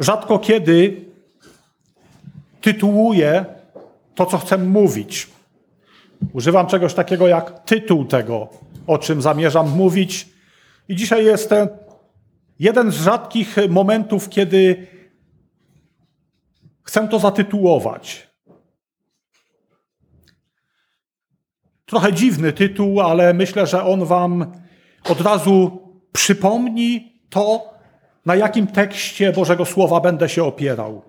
Rzadko 0.00 0.38
kiedy 0.38 1.04
tytułuję 2.60 3.44
to, 4.14 4.26
co 4.26 4.38
chcę 4.38 4.58
mówić. 4.58 5.28
Używam 6.32 6.66
czegoś 6.66 6.94
takiego 6.94 7.28
jak 7.28 7.64
tytuł 7.64 8.04
tego, 8.04 8.48
o 8.86 8.98
czym 8.98 9.22
zamierzam 9.22 9.70
mówić. 9.70 10.28
I 10.88 10.96
dzisiaj 10.96 11.24
jest 11.24 11.48
ten 11.48 11.68
jeden 12.58 12.90
z 12.90 12.94
rzadkich 12.94 13.56
momentów, 13.68 14.28
kiedy 14.28 14.86
chcę 16.82 17.08
to 17.08 17.18
zatytułować. 17.18 18.28
Trochę 21.86 22.12
dziwny 22.12 22.52
tytuł, 22.52 23.00
ale 23.00 23.34
myślę, 23.34 23.66
że 23.66 23.84
on 23.84 24.04
Wam 24.04 24.52
od 25.04 25.20
razu 25.20 25.82
przypomni 26.12 27.12
to, 27.30 27.75
na 28.26 28.36
jakim 28.36 28.66
tekście 28.66 29.32
Bożego 29.32 29.64
Słowa 29.64 30.00
będę 30.00 30.28
się 30.28 30.44
opierał. 30.44 31.02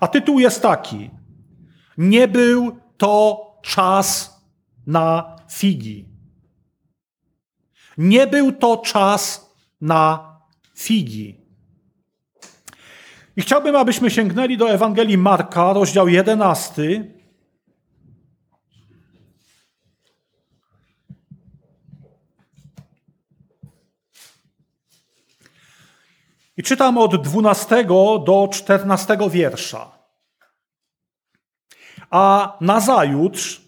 A 0.00 0.08
tytuł 0.08 0.40
jest 0.40 0.62
taki: 0.62 1.10
Nie 1.98 2.28
był 2.28 2.78
to 2.96 3.46
czas 3.62 4.40
na 4.86 5.36
figi. 5.50 6.08
Nie 7.98 8.26
był 8.26 8.52
to 8.52 8.76
czas 8.76 9.54
na 9.80 10.34
figi. 10.76 11.40
I 13.36 13.42
chciałbym, 13.42 13.76
abyśmy 13.76 14.10
sięgnęli 14.10 14.56
do 14.56 14.70
Ewangelii 14.70 15.18
Marka, 15.18 15.72
rozdział 15.72 16.08
11. 16.08 17.17
I 26.58 26.62
czytam 26.62 26.98
od 26.98 27.22
12 27.22 27.84
do 28.26 28.48
14 28.52 29.18
wiersza. 29.30 29.98
A 32.10 32.56
nazajutrz, 32.60 33.60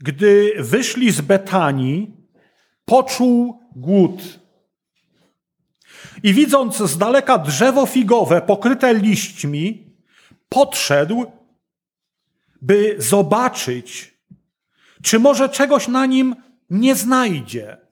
gdy 0.00 0.52
wyszli 0.58 1.10
z 1.10 1.20
Betanii, 1.20 2.16
poczuł 2.84 3.60
głód. 3.76 4.40
I 6.22 6.34
widząc 6.34 6.76
z 6.76 6.98
daleka 6.98 7.38
drzewo 7.38 7.86
figowe 7.86 8.42
pokryte 8.42 8.94
liśćmi, 8.94 9.94
podszedł, 10.48 11.32
by 12.62 12.96
zobaczyć, 12.98 14.14
czy 15.02 15.18
może 15.18 15.48
czegoś 15.48 15.88
na 15.88 16.06
nim 16.06 16.36
nie 16.70 16.94
znajdzie. 16.94 17.87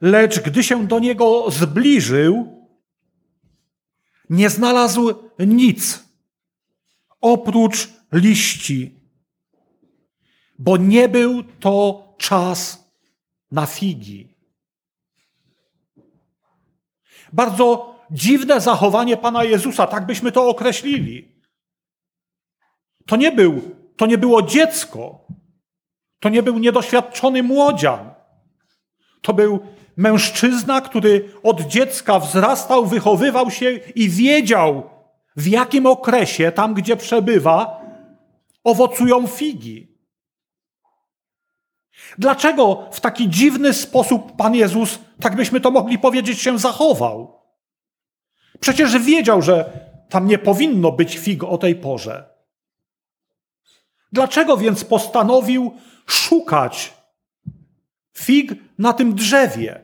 Lecz 0.00 0.40
gdy 0.40 0.62
się 0.62 0.86
do 0.86 0.98
niego 0.98 1.50
zbliżył, 1.50 2.54
nie 4.30 4.50
znalazł 4.50 5.14
nic 5.38 6.04
oprócz 7.20 7.88
liści, 8.12 9.00
bo 10.58 10.76
nie 10.76 11.08
był 11.08 11.42
to 11.42 12.04
czas 12.18 12.90
na 13.50 13.66
figi. 13.66 14.34
Bardzo 17.32 17.94
dziwne 18.10 18.60
zachowanie 18.60 19.16
Pana 19.16 19.44
Jezusa, 19.44 19.86
tak 19.86 20.06
byśmy 20.06 20.32
to 20.32 20.48
określili. 20.48 21.34
To 23.06 23.16
nie, 23.16 23.32
był, 23.32 23.76
to 23.96 24.06
nie 24.06 24.18
było 24.18 24.42
dziecko, 24.42 25.26
to 26.20 26.28
nie 26.28 26.42
był 26.42 26.58
niedoświadczony 26.58 27.42
młodzian. 27.42 28.14
To 29.22 29.34
był 29.34 29.60
mężczyzna, 29.96 30.80
który 30.80 31.28
od 31.42 31.60
dziecka 31.60 32.18
wzrastał, 32.18 32.86
wychowywał 32.86 33.50
się 33.50 33.70
i 33.94 34.08
wiedział, 34.08 34.90
w 35.36 35.46
jakim 35.46 35.86
okresie, 35.86 36.52
tam 36.52 36.74
gdzie 36.74 36.96
przebywa, 36.96 37.80
owocują 38.64 39.26
figi. 39.26 39.94
Dlaczego 42.18 42.88
w 42.92 43.00
taki 43.00 43.28
dziwny 43.28 43.72
sposób 43.72 44.36
Pan 44.36 44.54
Jezus, 44.54 44.98
tak 45.20 45.36
byśmy 45.36 45.60
to 45.60 45.70
mogli 45.70 45.98
powiedzieć, 45.98 46.40
się 46.40 46.58
zachował? 46.58 47.40
Przecież 48.60 48.98
wiedział, 48.98 49.42
że 49.42 49.80
tam 50.08 50.26
nie 50.26 50.38
powinno 50.38 50.92
być 50.92 51.18
fig 51.18 51.44
o 51.44 51.58
tej 51.58 51.74
porze. 51.74 52.34
Dlaczego 54.12 54.56
więc 54.56 54.84
postanowił 54.84 55.74
szukać 56.06 56.94
fig 58.18 58.52
na 58.78 58.92
tym 58.92 59.14
drzewie? 59.14 59.80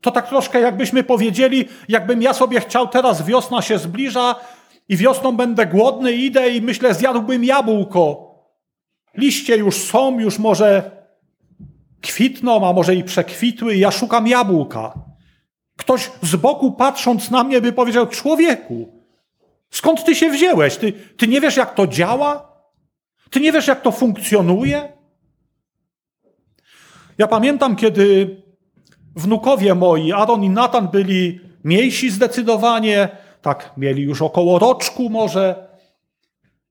To 0.00 0.10
tak 0.10 0.28
troszkę 0.28 0.60
jakbyśmy 0.60 1.04
powiedzieli, 1.04 1.68
jakbym 1.88 2.22
ja 2.22 2.34
sobie 2.34 2.60
chciał, 2.60 2.88
teraz 2.88 3.26
wiosna 3.26 3.62
się 3.62 3.78
zbliża 3.78 4.34
i 4.88 4.96
wiosną 4.96 5.36
będę 5.36 5.66
głodny, 5.66 6.12
idę 6.12 6.50
i 6.50 6.62
myślę, 6.62 6.94
zjadłbym 6.94 7.44
jabłko. 7.44 8.34
Liście 9.14 9.56
już 9.56 9.76
są, 9.76 10.20
już 10.20 10.38
może 10.38 10.90
kwitną, 12.00 12.68
a 12.68 12.72
może 12.72 12.94
i 12.94 13.04
przekwitły, 13.04 13.76
ja 13.76 13.90
szukam 13.90 14.26
jabłka. 14.26 14.94
Ktoś 15.76 16.10
z 16.22 16.36
boku 16.36 16.72
patrząc 16.72 17.30
na 17.30 17.44
mnie 17.44 17.60
by 17.60 17.72
powiedział: 17.72 18.06
Człowieku, 18.06 19.02
skąd 19.70 20.04
ty 20.04 20.14
się 20.14 20.30
wzięłeś? 20.30 20.76
Ty, 20.76 20.92
ty 20.92 21.28
nie 21.28 21.40
wiesz, 21.40 21.56
jak 21.56 21.74
to 21.74 21.86
działa? 21.86 22.52
Ty 23.30 23.40
nie 23.40 23.52
wiesz, 23.52 23.66
jak 23.66 23.82
to 23.82 23.92
funkcjonuje? 23.92 24.92
Ja 27.18 27.26
pamiętam, 27.26 27.76
kiedy 27.76 28.36
wnukowie 29.16 29.74
moi, 29.74 30.12
Aaron 30.12 30.44
i 30.44 30.50
Natan, 30.50 30.88
byli 30.88 31.40
mniejsi 31.64 32.10
zdecydowanie, 32.10 33.08
tak 33.42 33.72
mieli 33.76 34.02
już 34.02 34.22
około 34.22 34.58
roczku 34.58 35.10
może. 35.10 35.68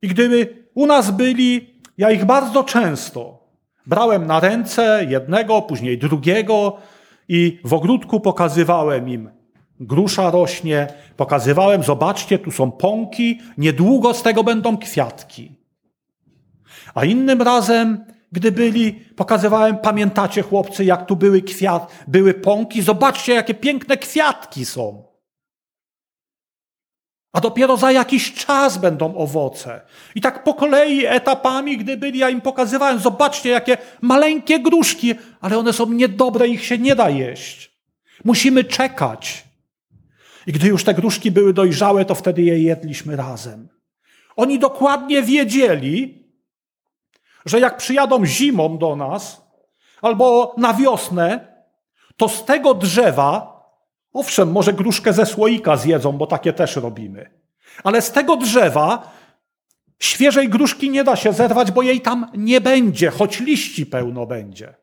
I 0.01 0.07
gdyby 0.07 0.65
u 0.73 0.85
nas 0.85 1.11
byli, 1.11 1.81
ja 1.97 2.11
ich 2.11 2.25
bardzo 2.25 2.63
często 2.63 3.41
brałem 3.87 4.27
na 4.27 4.39
ręce 4.39 5.05
jednego, 5.09 5.61
później 5.61 5.97
drugiego 5.97 6.77
i 7.27 7.59
w 7.63 7.73
ogródku 7.73 8.19
pokazywałem 8.19 9.09
im. 9.09 9.29
Grusza 9.79 10.31
rośnie, 10.31 10.87
pokazywałem, 11.17 11.83
zobaczcie, 11.83 12.39
tu 12.39 12.51
są 12.51 12.71
pąki, 12.71 13.39
niedługo 13.57 14.13
z 14.13 14.23
tego 14.23 14.43
będą 14.43 14.77
kwiatki. 14.77 15.51
A 16.95 17.05
innym 17.05 17.41
razem, 17.41 18.05
gdy 18.31 18.51
byli, 18.51 18.93
pokazywałem, 18.93 19.77
pamiętacie 19.77 20.41
chłopcy, 20.41 20.85
jak 20.85 21.05
tu 21.05 21.15
były 21.15 21.41
kwiat, 21.41 22.03
były 22.07 22.33
pąki, 22.33 22.81
zobaczcie, 22.81 23.33
jakie 23.33 23.53
piękne 23.53 23.97
kwiatki 23.97 24.65
są. 24.65 25.11
A 27.33 27.41
dopiero 27.41 27.77
za 27.77 27.91
jakiś 27.91 28.33
czas 28.33 28.77
będą 28.77 29.15
owoce. 29.15 29.81
I 30.15 30.21
tak 30.21 30.43
po 30.43 30.53
kolei, 30.53 31.05
etapami, 31.05 31.77
gdy 31.77 31.97
byli, 31.97 32.19
ja 32.19 32.29
im 32.29 32.41
pokazywałem, 32.41 32.99
zobaczcie, 32.99 33.49
jakie 33.49 33.77
maleńkie 34.01 34.59
gruszki, 34.59 35.13
ale 35.41 35.57
one 35.57 35.73
są 35.73 35.91
niedobre, 35.91 36.47
ich 36.47 36.65
się 36.65 36.77
nie 36.77 36.95
da 36.95 37.09
jeść. 37.09 37.71
Musimy 38.25 38.63
czekać. 38.63 39.43
I 40.47 40.51
gdy 40.51 40.67
już 40.67 40.83
te 40.83 40.93
gruszki 40.93 41.31
były 41.31 41.53
dojrzałe, 41.53 42.05
to 42.05 42.15
wtedy 42.15 42.41
je 42.41 42.63
jedliśmy 42.63 43.15
razem. 43.15 43.69
Oni 44.35 44.59
dokładnie 44.59 45.23
wiedzieli, 45.23 46.20
że 47.45 47.59
jak 47.59 47.77
przyjadą 47.77 48.25
zimą 48.25 48.77
do 48.77 48.95
nas, 48.95 49.41
albo 50.01 50.55
na 50.57 50.73
wiosnę, 50.73 51.47
to 52.17 52.29
z 52.29 52.45
tego 52.45 52.73
drzewa 52.73 53.61
Owszem, 54.13 54.51
może 54.51 54.73
gruszkę 54.73 55.13
ze 55.13 55.25
słoika 55.25 55.77
zjedzą, 55.77 56.11
bo 56.11 56.27
takie 56.27 56.53
też 56.53 56.75
robimy. 56.75 57.31
Ale 57.83 58.01
z 58.01 58.11
tego 58.11 58.37
drzewa 58.37 59.11
świeżej 59.99 60.49
gruszki 60.49 60.89
nie 60.89 61.03
da 61.03 61.15
się 61.15 61.33
zerwać, 61.33 61.71
bo 61.71 61.81
jej 61.81 62.01
tam 62.01 62.31
nie 62.33 62.61
będzie, 62.61 63.09
choć 63.09 63.39
liści 63.39 63.85
pełno 63.85 64.25
będzie. 64.25 64.73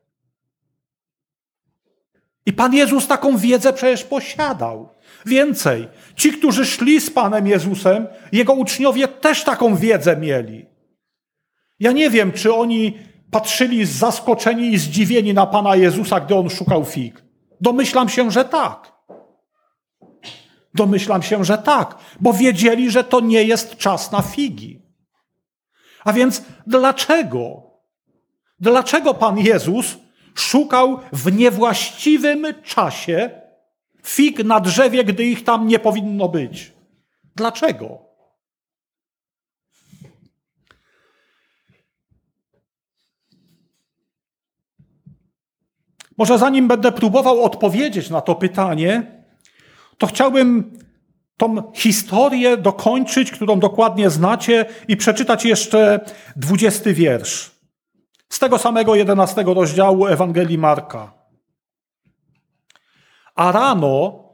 I 2.46 2.52
Pan 2.52 2.74
Jezus 2.74 3.06
taką 3.06 3.36
wiedzę 3.36 3.72
przecież 3.72 4.04
posiadał. 4.04 4.88
Więcej, 5.26 5.88
ci, 6.16 6.32
którzy 6.32 6.66
szli 6.66 7.00
z 7.00 7.10
Panem 7.10 7.46
Jezusem, 7.46 8.06
jego 8.32 8.52
uczniowie 8.52 9.08
też 9.08 9.44
taką 9.44 9.76
wiedzę 9.76 10.16
mieli. 10.16 10.66
Ja 11.80 11.92
nie 11.92 12.10
wiem, 12.10 12.32
czy 12.32 12.54
oni 12.54 12.98
patrzyli 13.30 13.86
zaskoczeni 13.86 14.72
i 14.72 14.78
zdziwieni 14.78 15.34
na 15.34 15.46
Pana 15.46 15.76
Jezusa, 15.76 16.20
gdy 16.20 16.34
on 16.34 16.50
szukał 16.50 16.84
fig. 16.84 17.24
Domyślam 17.60 18.08
się, 18.08 18.30
że 18.30 18.44
tak. 18.44 18.92
Domyślam 20.74 21.22
się, 21.22 21.44
że 21.44 21.58
tak, 21.58 21.98
bo 22.20 22.32
wiedzieli, 22.32 22.90
że 22.90 23.04
to 23.04 23.20
nie 23.20 23.44
jest 23.44 23.76
czas 23.76 24.12
na 24.12 24.22
figi. 24.22 24.82
A 26.04 26.12
więc 26.12 26.42
dlaczego? 26.66 27.62
Dlaczego 28.60 29.14
Pan 29.14 29.38
Jezus 29.38 29.96
szukał 30.34 30.98
w 31.12 31.32
niewłaściwym 31.32 32.46
czasie 32.64 33.30
fig 34.02 34.44
na 34.44 34.60
drzewie, 34.60 35.04
gdy 35.04 35.24
ich 35.24 35.44
tam 35.44 35.66
nie 35.66 35.78
powinno 35.78 36.28
być? 36.28 36.72
Dlaczego? 37.36 38.07
Może 46.18 46.38
zanim 46.38 46.68
będę 46.68 46.92
próbował 46.92 47.44
odpowiedzieć 47.44 48.10
na 48.10 48.20
to 48.20 48.34
pytanie, 48.34 49.02
to 49.98 50.06
chciałbym 50.06 50.78
tą 51.36 51.72
historię 51.72 52.56
dokończyć, 52.56 53.30
którą 53.30 53.58
dokładnie 53.58 54.10
znacie, 54.10 54.66
i 54.88 54.96
przeczytać 54.96 55.44
jeszcze 55.44 56.00
dwudziesty 56.36 56.94
wiersz 56.94 57.58
z 58.28 58.38
tego 58.38 58.58
samego 58.58 58.94
jedenastego 58.94 59.54
rozdziału 59.54 60.06
Ewangelii 60.06 60.58
Marka. 60.58 61.12
A 63.34 63.52
rano, 63.52 64.24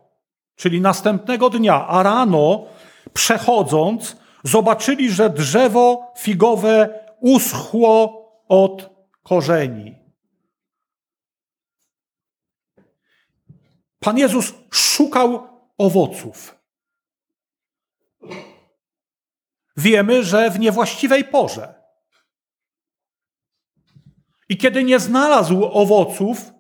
czyli 0.57 0.81
następnego 0.81 1.51
dnia, 1.51 1.87
a 1.87 2.03
rano 2.03 2.65
przechodząc, 3.13 4.17
zobaczyli, 4.45 5.11
że 5.11 5.31
drzewo 5.31 6.13
figowe 6.19 7.01
uschło 7.21 8.25
od 8.49 8.91
korzeni. 9.23 10.04
Pan 14.05 14.19
Jezus 14.19 14.55
szukał 14.71 15.49
owoców. 15.79 16.59
Wiemy, 19.77 20.25
że 20.25 20.51
w 20.51 20.59
niewłaściwej 20.59 21.25
porze. 21.25 21.75
I 24.49 24.57
kiedy 24.57 24.85
nie 24.85 24.99
znalazł 24.99 25.65
owoców, 25.65 26.53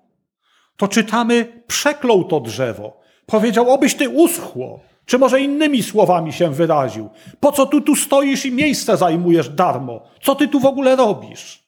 to 0.77 0.89
czytamy, 0.89 1.63
przeklął 1.67 2.25
to 2.25 2.41
drzewo. 2.41 3.01
Powiedział, 3.27 3.71
obyś 3.71 3.95
ty 3.95 4.09
uschło. 4.09 4.81
Czy 5.07 5.19
może 5.19 5.41
innymi 5.41 5.83
słowami 5.83 6.33
się 6.33 6.53
wyraził? 6.53 7.11
Po 7.41 7.53
co 7.53 7.67
tu 7.67 7.81
tu 7.81 7.97
stoisz 7.97 8.47
i 8.47 8.53
miejsce 8.53 8.97
zajmujesz 8.97 9.49
darmo? 9.49 10.03
Co 10.23 10.35
ty 10.35 10.49
tu 10.49 10.61
w 10.61 10.67
ogóle 10.67 10.97
robisz? 10.97 11.65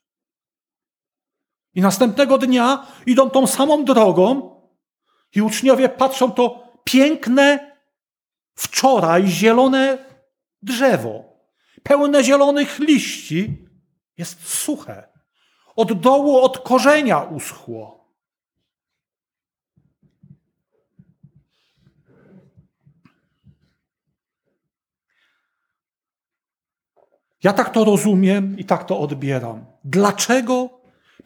I 1.75 1.81
następnego 1.81 2.39
dnia 2.39 2.87
idą 3.07 3.31
tą 3.31 3.47
samą 3.47 3.85
drogą 3.85 4.56
i 5.35 5.43
uczniowie 5.43 5.89
patrzą 5.89 6.33
to 6.33 6.73
piękne, 6.85 7.77
wczoraj 8.55 9.27
zielone 9.27 9.99
drzewo, 10.63 11.25
pełne 11.83 12.25
zielonych 12.25 12.79
liści, 12.79 13.67
jest 14.19 14.49
suche. 14.49 15.09
Od 15.77 15.93
dołu, 16.01 16.39
od 16.39 16.59
korzenia 16.59 17.21
uschło. 17.21 17.97
Ja 27.43 27.53
tak 27.53 27.71
to 27.71 27.85
rozumiem 27.85 28.59
i 28.59 28.65
tak 28.65 28.85
to 28.85 28.99
odbieram. 28.99 29.67
Dlaczego 29.85 30.76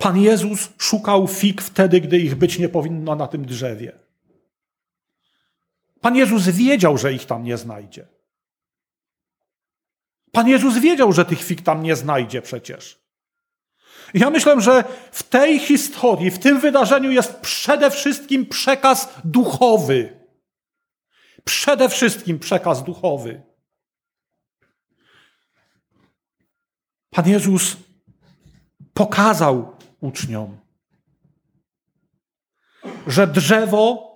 Pan 0.00 0.16
Jezus 0.18 0.68
szukał 0.78 1.28
fig 1.28 1.62
wtedy, 1.62 2.00
gdy 2.00 2.18
ich 2.18 2.34
być 2.34 2.58
nie 2.58 2.68
powinno 2.68 3.16
na 3.16 3.26
tym 3.26 3.46
drzewie? 3.46 3.98
Pan 6.00 6.16
Jezus 6.16 6.48
wiedział, 6.48 6.98
że 6.98 7.12
ich 7.12 7.26
tam 7.26 7.44
nie 7.44 7.56
znajdzie. 7.56 8.06
Pan 10.32 10.48
Jezus 10.48 10.78
wiedział, 10.78 11.12
że 11.12 11.24
tych 11.24 11.42
fig 11.42 11.62
tam 11.62 11.82
nie 11.82 11.96
znajdzie 11.96 12.42
przecież. 12.42 13.00
Ja 14.14 14.30
myślę, 14.30 14.60
że 14.60 14.84
w 15.12 15.22
tej 15.22 15.58
historii, 15.58 16.30
w 16.30 16.38
tym 16.38 16.60
wydarzeniu 16.60 17.10
jest 17.10 17.36
przede 17.36 17.90
wszystkim 17.90 18.46
przekaz 18.46 19.08
duchowy. 19.24 20.20
Przede 21.44 21.88
wszystkim 21.88 22.38
przekaz 22.38 22.84
duchowy. 22.84 23.42
Pan 27.10 27.28
Jezus 27.28 27.76
pokazał 28.94 29.79
uczniom, 30.00 30.58
że 33.06 33.26
drzewo 33.26 34.10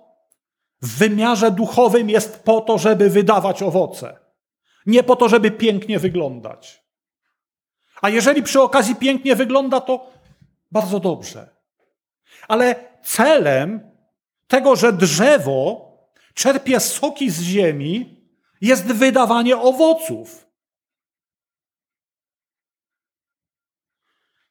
w 0.81 0.97
wymiarze 0.97 1.51
duchowym 1.51 2.09
jest 2.09 2.43
po 2.43 2.61
to, 2.61 2.77
żeby 2.77 3.09
wydawać 3.09 3.63
owoce, 3.63 4.19
nie 4.85 5.03
po 5.03 5.15
to, 5.15 5.29
żeby 5.29 5.51
pięknie 5.51 5.99
wyglądać. 5.99 6.85
A 8.01 8.09
jeżeli 8.09 8.43
przy 8.43 8.61
okazji 8.61 8.95
pięknie 8.95 9.35
wygląda, 9.35 9.81
to 9.81 10.09
bardzo 10.71 10.99
dobrze. 10.99 11.49
Ale 12.47 12.75
celem 13.03 13.91
tego, 14.47 14.75
że 14.75 14.93
drzewo 14.93 15.91
czerpie 16.33 16.79
soki 16.79 17.29
z 17.29 17.41
ziemi, 17.41 18.25
jest 18.61 18.85
wydawanie 18.85 19.57
owoców. 19.57 20.44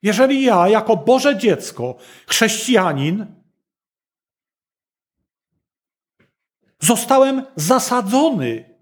Jeżeli 0.04 0.42
ja, 0.42 0.68
jako 0.68 0.96
Boże 0.96 1.36
dziecko, 1.38 1.96
chrześcijanin, 2.26 3.26
zostałem 6.80 7.46
zasadzony 7.56 8.78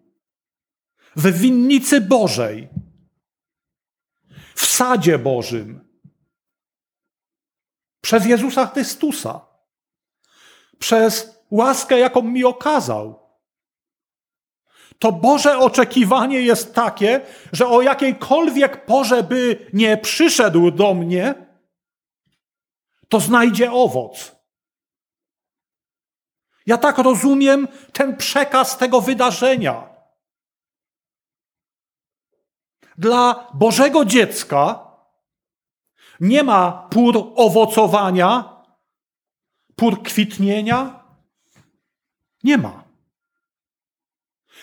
w 1.17 1.39
winnicy 1.39 2.01
Bożej, 2.01 2.69
w 4.55 4.67
sadzie 4.67 5.19
Bożym, 5.19 5.99
przez 8.01 8.27
Jezusa 8.27 8.67
Chrystusa, 8.67 9.47
przez 10.79 11.39
łaskę, 11.51 11.99
jaką 11.99 12.23
mi 12.23 12.45
okazał, 12.45 13.22
to 15.03 15.13
Boże 15.13 15.59
oczekiwanie 15.59 16.41
jest 16.41 16.75
takie, 16.75 17.21
że 17.53 17.69
o 17.69 17.83
jakiejkolwiek 17.83 18.87
porze 18.87 19.23
by 19.23 19.67
nie 19.73 19.97
przyszedł 19.97 20.71
do 20.71 20.95
mnie, 20.95 21.35
to 23.09 23.21
znajdzie 23.21 23.73
owoc. 23.73 24.37
Ja 26.67 26.79
tak 26.79 26.99
rozumiem 26.99 27.69
ten 27.93 28.17
przekaz 28.17 28.79
tego 28.79 29.01
wydarzenia. 29.01 29.89
Dla 32.99 33.51
Bożego 33.55 34.05
dziecka 34.05 34.87
nie 36.21 36.43
ma 36.43 36.89
pór 36.91 37.33
owocowania, 37.37 38.63
pór 39.77 40.03
kwitnienia. 40.03 41.05
Nie 42.45 42.59
ma. 42.59 42.92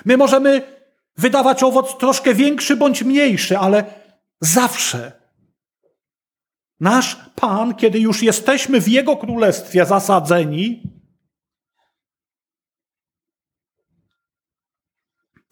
My 0.05 0.17
możemy 0.17 0.79
wydawać 1.17 1.63
owoc 1.63 1.97
troszkę 1.97 2.33
większy 2.33 2.75
bądź 2.75 3.03
mniejszy, 3.03 3.57
ale 3.57 3.93
zawsze 4.41 5.19
nasz 6.79 7.15
Pan, 7.35 7.75
kiedy 7.75 7.99
już 7.99 8.23
jesteśmy 8.23 8.81
w 8.81 8.87
Jego 8.87 9.17
królestwie 9.17 9.85
zasadzeni, 9.85 10.83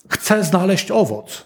chce 0.10 0.44
znaleźć 0.44 0.92
owoc. 0.92 1.46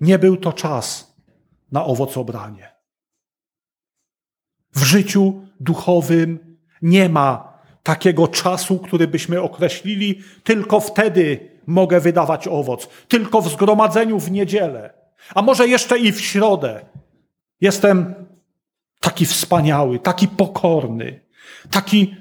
Nie 0.00 0.18
był 0.18 0.36
to 0.36 0.52
czas 0.52 1.16
na 1.72 1.84
owocobranie. 1.84 2.74
W 4.70 4.82
życiu 4.82 5.46
duchowym 5.60 6.47
nie 6.82 7.08
ma 7.08 7.58
takiego 7.82 8.28
czasu, 8.28 8.78
który 8.78 9.08
byśmy 9.08 9.42
określili, 9.42 10.22
tylko 10.44 10.80
wtedy 10.80 11.50
mogę 11.66 12.00
wydawać 12.00 12.48
owoc, 12.48 12.88
tylko 13.08 13.40
w 13.40 13.48
zgromadzeniu 13.48 14.18
w 14.18 14.30
niedzielę, 14.30 14.94
a 15.34 15.42
może 15.42 15.68
jeszcze 15.68 15.98
i 15.98 16.12
w 16.12 16.20
środę. 16.20 16.80
Jestem 17.60 18.14
taki 19.00 19.26
wspaniały, 19.26 19.98
taki 19.98 20.28
pokorny, 20.28 21.20
taki, 21.70 22.16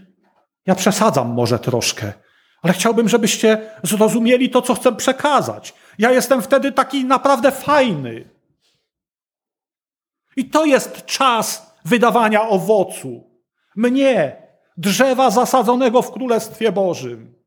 ja 0.65 0.75
przesadzam 0.75 1.33
może 1.33 1.59
troszkę, 1.59 2.13
ale 2.61 2.73
chciałbym, 2.73 3.09
żebyście 3.09 3.71
zrozumieli 3.83 4.49
to, 4.49 4.61
co 4.61 4.73
chcę 4.73 4.95
przekazać. 4.95 5.73
Ja 5.97 6.11
jestem 6.11 6.41
wtedy 6.41 6.71
taki 6.71 7.05
naprawdę 7.05 7.51
fajny. 7.51 8.29
I 10.35 10.45
to 10.49 10.65
jest 10.65 11.05
czas 11.05 11.75
wydawania 11.85 12.49
owocu. 12.49 13.23
Mnie, 13.75 14.46
drzewa 14.77 15.31
zasadzonego 15.31 16.01
w 16.01 16.11
Królestwie 16.11 16.71
Bożym. 16.71 17.43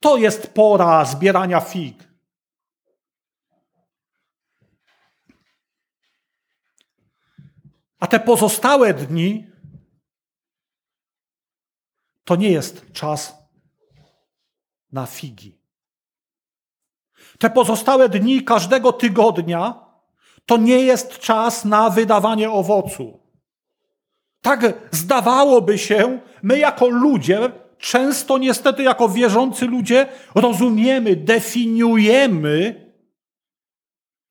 To 0.00 0.16
jest 0.16 0.54
pora 0.54 1.04
zbierania 1.04 1.60
fig. 1.60 2.08
A 8.00 8.06
te 8.06 8.20
pozostałe 8.20 8.94
dni 8.94 9.50
to 12.24 12.36
nie 12.36 12.50
jest 12.50 12.92
czas 12.92 13.34
na 14.92 15.06
figi. 15.06 15.58
Te 17.38 17.50
pozostałe 17.50 18.08
dni 18.08 18.44
każdego 18.44 18.92
tygodnia 18.92 19.88
to 20.46 20.56
nie 20.56 20.78
jest 20.78 21.18
czas 21.18 21.64
na 21.64 21.90
wydawanie 21.90 22.50
owocu. 22.50 23.27
Tak 24.40 24.72
zdawałoby 24.90 25.78
się, 25.78 26.20
my 26.42 26.58
jako 26.58 26.88
ludzie, 26.88 27.52
często 27.78 28.38
niestety 28.38 28.82
jako 28.82 29.08
wierzący 29.08 29.66
ludzie, 29.66 30.06
rozumiemy, 30.34 31.16
definiujemy 31.16 32.88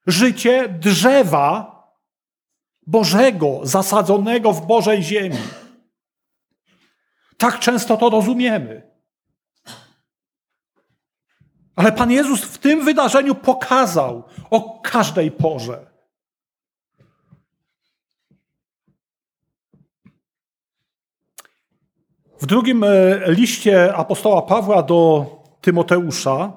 życie 0.07 0.69
drzewa 0.69 1.77
Bożego, 2.87 3.59
zasadzonego 3.63 4.53
w 4.53 4.67
Bożej 4.67 5.03
ziemi. 5.03 5.37
Tak 7.37 7.59
często 7.59 7.97
to 7.97 8.09
rozumiemy. 8.09 8.91
Ale 11.75 11.91
Pan 11.91 12.11
Jezus 12.11 12.41
w 12.41 12.57
tym 12.57 12.85
wydarzeniu 12.85 13.35
pokazał 13.35 14.23
o 14.49 14.79
każdej 14.79 15.31
porze. 15.31 15.96
W 22.41 22.45
drugim 22.45 22.83
e, 22.83 22.87
liście 23.27 23.95
apostoła 23.95 24.41
Pawła 24.41 24.83
do 24.83 25.25
Tymoteusza, 25.61 26.53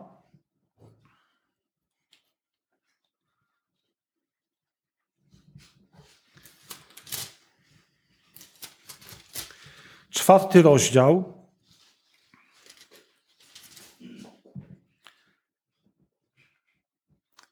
czwarty 10.11 10.63
rozdział, 10.63 11.41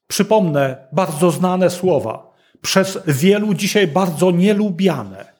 Przypomnę 0.07 0.87
bardzo 0.91 1.31
znane 1.31 1.69
słowa, 1.69 2.33
przez 2.61 2.99
wielu 3.07 3.53
dzisiaj 3.53 3.87
bardzo 3.87 4.31
nielubiane. 4.31 5.38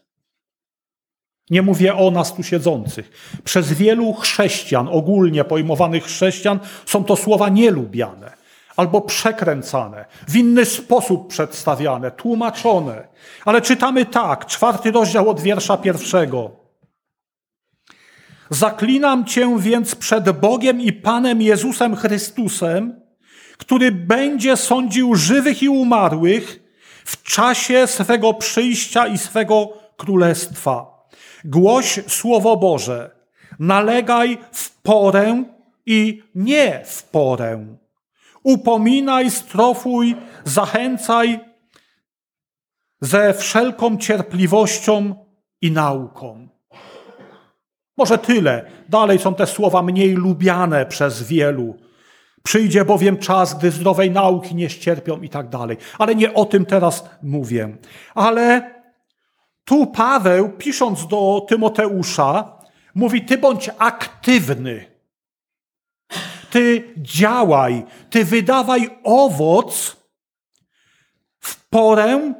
Nie 1.49 1.61
mówię 1.61 1.95
o 1.95 2.11
nas 2.11 2.33
tu 2.33 2.43
siedzących. 2.43 3.11
Przez 3.43 3.73
wielu 3.73 4.13
chrześcijan, 4.13 4.89
ogólnie 4.91 5.43
pojmowanych 5.43 6.03
chrześcijan, 6.03 6.59
są 6.85 7.03
to 7.03 7.15
słowa 7.15 7.49
nielubiane 7.49 8.39
albo 8.79 9.01
przekręcane, 9.01 10.05
w 10.27 10.35
inny 10.35 10.65
sposób 10.65 11.27
przedstawiane, 11.27 12.11
tłumaczone. 12.11 13.07
Ale 13.45 13.61
czytamy 13.61 14.05
tak, 14.05 14.45
czwarty 14.45 14.91
rozdział 14.91 15.29
od 15.29 15.41
wiersza 15.41 15.77
pierwszego. 15.77 16.51
Zaklinam 18.49 19.25
cię 19.25 19.59
więc 19.59 19.95
przed 19.95 20.31
Bogiem 20.31 20.81
i 20.81 20.93
Panem 20.93 21.41
Jezusem 21.41 21.95
Chrystusem, 21.95 23.01
który 23.57 23.91
będzie 23.91 24.57
sądził 24.57 25.15
żywych 25.15 25.63
i 25.63 25.69
umarłych 25.69 26.59
w 27.05 27.23
czasie 27.23 27.87
swego 27.87 28.33
przyjścia 28.33 29.07
i 29.07 29.17
swego 29.17 29.73
królestwa. 29.97 30.98
Głoś 31.45 31.99
Słowo 32.07 32.57
Boże, 32.57 33.11
nalegaj 33.59 34.37
w 34.51 34.81
porę 34.81 35.43
i 35.85 36.23
nie 36.35 36.81
w 36.85 37.03
porę. 37.03 37.65
Upominaj, 38.43 39.31
strofuj, 39.31 40.15
zachęcaj 40.43 41.39
ze 43.01 43.33
wszelką 43.33 43.97
cierpliwością 43.97 45.15
i 45.61 45.71
nauką. 45.71 46.47
Może 47.97 48.17
tyle. 48.17 48.65
Dalej 48.89 49.19
są 49.19 49.35
te 49.35 49.47
słowa 49.47 49.81
mniej 49.81 50.13
lubiane 50.13 50.85
przez 50.85 51.23
wielu 51.23 51.75
Przyjdzie 52.43 52.85
bowiem 52.85 53.17
czas, 53.17 53.57
gdy 53.57 53.71
zdrowej 53.71 54.11
nauki 54.11 54.55
nie 54.55 54.69
ścierpią 54.69 55.21
i 55.21 55.29
tak 55.29 55.49
dalej. 55.49 55.77
Ale 55.97 56.15
nie 56.15 56.33
o 56.33 56.45
tym 56.45 56.65
teraz 56.65 57.09
mówię. 57.23 57.77
Ale 58.15 58.71
tu 59.69 59.87
Paweł, 59.87 60.49
pisząc 60.57 61.07
do 61.07 61.45
Tymoteusza, 61.49 62.59
mówi: 62.95 63.25
Ty 63.25 63.37
bądź 63.37 63.69
aktywny. 63.77 64.85
Ty 66.51 66.93
działaj, 66.97 67.85
ty 68.09 68.25
wydawaj 68.25 68.99
owoc 69.03 69.97
w 71.39 71.67
porę 71.69 72.33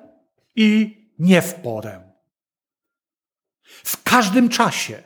i 0.56 0.98
nie 1.20 1.42
w 1.42 1.56
porę. 1.56 2.12
W 3.64 4.04
każdym 4.04 4.50
czasie. 4.50 5.04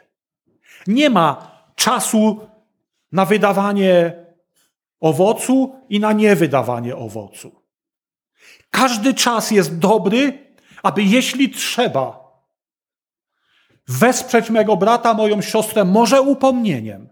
Nie 0.87 1.09
ma 1.09 1.51
czasu 1.75 2.49
na 3.11 3.25
wydawanie 3.25 4.25
owocu 4.99 5.75
i 5.89 5.99
na 5.99 6.13
niewydawanie 6.13 6.95
owocu. 6.95 7.63
Każdy 8.69 9.13
czas 9.13 9.51
jest 9.51 9.77
dobry, 9.79 10.52
aby 10.83 11.03
jeśli 11.03 11.49
trzeba, 11.49 12.23
wesprzeć 13.87 14.49
mego 14.49 14.77
brata, 14.77 15.13
moją 15.13 15.41
siostrę, 15.41 15.85
może 15.85 16.21
upomnieniem, 16.21 17.09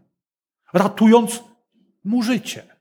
ratując 0.73 1.43
mu 2.03 2.23
życie. 2.23 2.75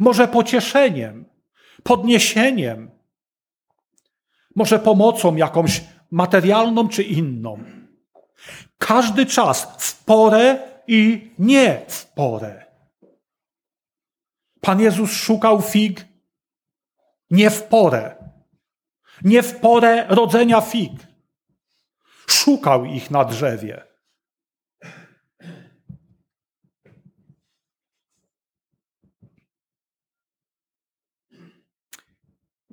Może 0.00 0.28
pocieszeniem, 0.28 1.24
podniesieniem, 1.82 2.90
może 4.54 4.78
pomocą 4.78 5.36
jakąś 5.36 5.84
materialną 6.10 6.88
czy 6.88 7.02
inną. 7.02 7.64
Każdy 8.78 9.26
czas 9.26 9.68
w 9.78 10.04
porę 10.04 10.58
i 10.86 11.30
nie 11.38 11.84
w 11.88 12.06
porę. 12.06 12.64
Pan 14.60 14.80
Jezus 14.80 15.12
szukał 15.12 15.62
fig 15.62 16.06
nie 17.30 17.50
w 17.50 17.62
porę, 17.62 18.15
nie 19.26 19.42
w 19.42 19.60
porę 19.60 20.06
rodzenia 20.08 20.60
fig. 20.60 20.92
Szukał 22.26 22.84
ich 22.84 23.10
na 23.10 23.24
drzewie. 23.24 23.84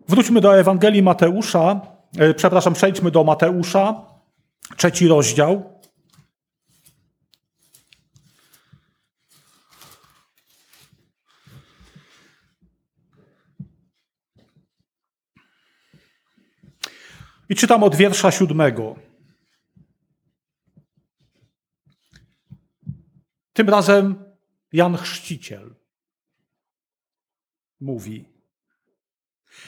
Wróćmy 0.08 0.42
do 0.42 0.60
Ewangelii 0.60 1.04
Mateusza, 1.04 1.82
e, 2.18 2.34
przepraszam, 2.34 2.74
przejdźmy 2.74 3.12
do 3.12 3.24
Mateusza, 3.24 4.06
trzeci 4.78 5.08
rozdział. 5.08 5.73
I 17.54 17.56
czytam 17.56 17.84
od 17.84 17.96
wiersza 17.96 18.32
siódmego. 18.32 18.96
Tym 23.54 23.70
razem 23.70 24.16
Jan 24.72 24.98
Chrzciciel 24.98 25.76
mówi. 27.80 28.26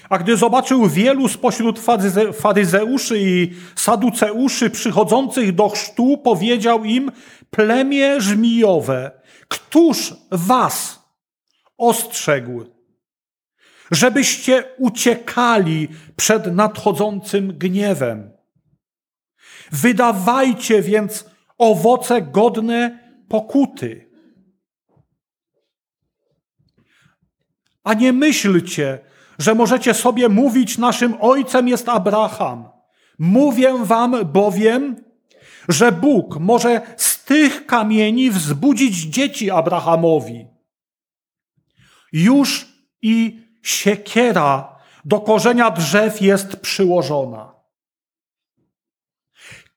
A 0.09 0.17
gdy 0.17 0.37
zobaczył 0.37 0.89
wielu 0.89 1.27
spośród 1.27 1.79
faryzeuszy 2.33 3.19
i 3.19 3.53
saduceuszy 3.75 4.69
przychodzących 4.69 5.55
do 5.55 5.69
chrztu, 5.69 6.17
powiedział 6.17 6.83
im, 6.83 7.11
plemię 7.49 8.21
żmijowe, 8.21 9.21
któż 9.47 10.13
was 10.31 11.05
ostrzegł, 11.77 12.65
żebyście 13.91 14.63
uciekali 14.77 15.87
przed 16.15 16.55
nadchodzącym 16.55 17.57
gniewem. 17.57 18.31
Wydawajcie 19.71 20.81
więc 20.81 21.25
owoce 21.57 22.21
godne 22.21 22.99
pokuty. 23.29 24.09
A 27.83 27.93
nie 27.93 28.13
myślcie, 28.13 28.99
że 29.39 29.55
możecie 29.55 29.93
sobie 29.93 30.29
mówić, 30.29 30.77
naszym 30.77 31.15
ojcem 31.21 31.67
jest 31.67 31.89
Abraham. 31.89 32.69
Mówię 33.19 33.73
wam 33.83 34.25
bowiem, 34.25 34.95
że 35.69 35.91
Bóg 35.91 36.39
może 36.39 36.81
z 36.97 37.23
tych 37.23 37.65
kamieni 37.65 38.31
wzbudzić 38.31 38.95
dzieci 38.95 39.51
Abrahamowi. 39.51 40.47
Już 42.11 42.67
i 43.01 43.44
siekiera 43.65 44.79
do 45.05 45.19
korzenia 45.19 45.71
drzew 45.71 46.21
jest 46.21 46.55
przyłożona. 46.55 47.55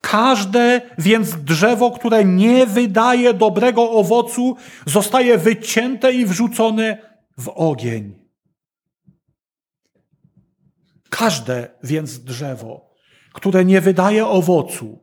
Każde 0.01 0.81
więc 0.99 1.37
drzewo, 1.37 1.91
które 1.91 2.25
nie 2.25 2.67
wydaje 2.67 3.35
dobrego 3.35 3.91
owocu, 3.91 4.57
zostaje 4.87 5.39
wycięte 5.39 6.13
i 6.13 6.27
wrzucone 6.27 6.99
w 7.39 7.49
ogień. 7.49 8.15
Każde 11.11 11.69
więc 11.83 12.19
drzewo, 12.19 12.91
które 13.33 13.65
nie 13.65 13.81
wydaje 13.81 14.27
owocu, 14.27 14.99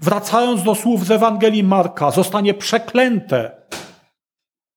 wracając 0.00 0.62
do 0.62 0.74
słów 0.74 1.06
z 1.06 1.10
Ewangelii 1.10 1.64
Marka, 1.64 2.10
zostanie 2.10 2.54
przeklęte 2.54 3.62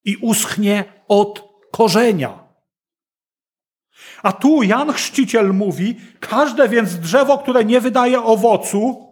i 0.03 0.17
uschnie 0.17 0.83
od 1.07 1.49
korzenia. 1.71 2.40
A 4.23 4.31
tu 4.31 4.63
Jan 4.63 4.93
Chrzciciel 4.93 5.53
mówi, 5.53 5.95
każde 6.19 6.69
więc 6.69 6.99
drzewo, 6.99 7.37
które 7.37 7.65
nie 7.65 7.81
wydaje 7.81 8.23
owocu, 8.23 9.11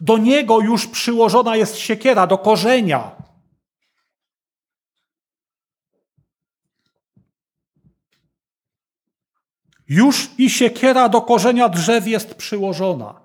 do 0.00 0.18
niego 0.18 0.60
już 0.60 0.86
przyłożona 0.86 1.56
jest 1.56 1.78
siekiera, 1.78 2.26
do 2.26 2.38
korzenia. 2.38 3.10
Już 9.88 10.30
i 10.38 10.50
siekiera 10.50 11.08
do 11.08 11.20
korzenia 11.22 11.68
drzew 11.68 12.06
jest 12.06 12.34
przyłożona. 12.34 13.20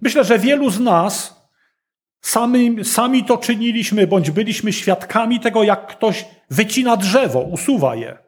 Myślę, 0.00 0.24
że 0.24 0.38
wielu 0.38 0.70
z 0.70 0.80
nas 0.80 1.44
sami, 2.20 2.84
sami 2.84 3.24
to 3.24 3.38
czyniliśmy, 3.38 4.06
bądź 4.06 4.30
byliśmy 4.30 4.72
świadkami 4.72 5.40
tego, 5.40 5.62
jak 5.62 5.86
ktoś 5.86 6.24
wycina 6.50 6.96
drzewo, 6.96 7.40
usuwa 7.40 7.94
je. 7.94 8.23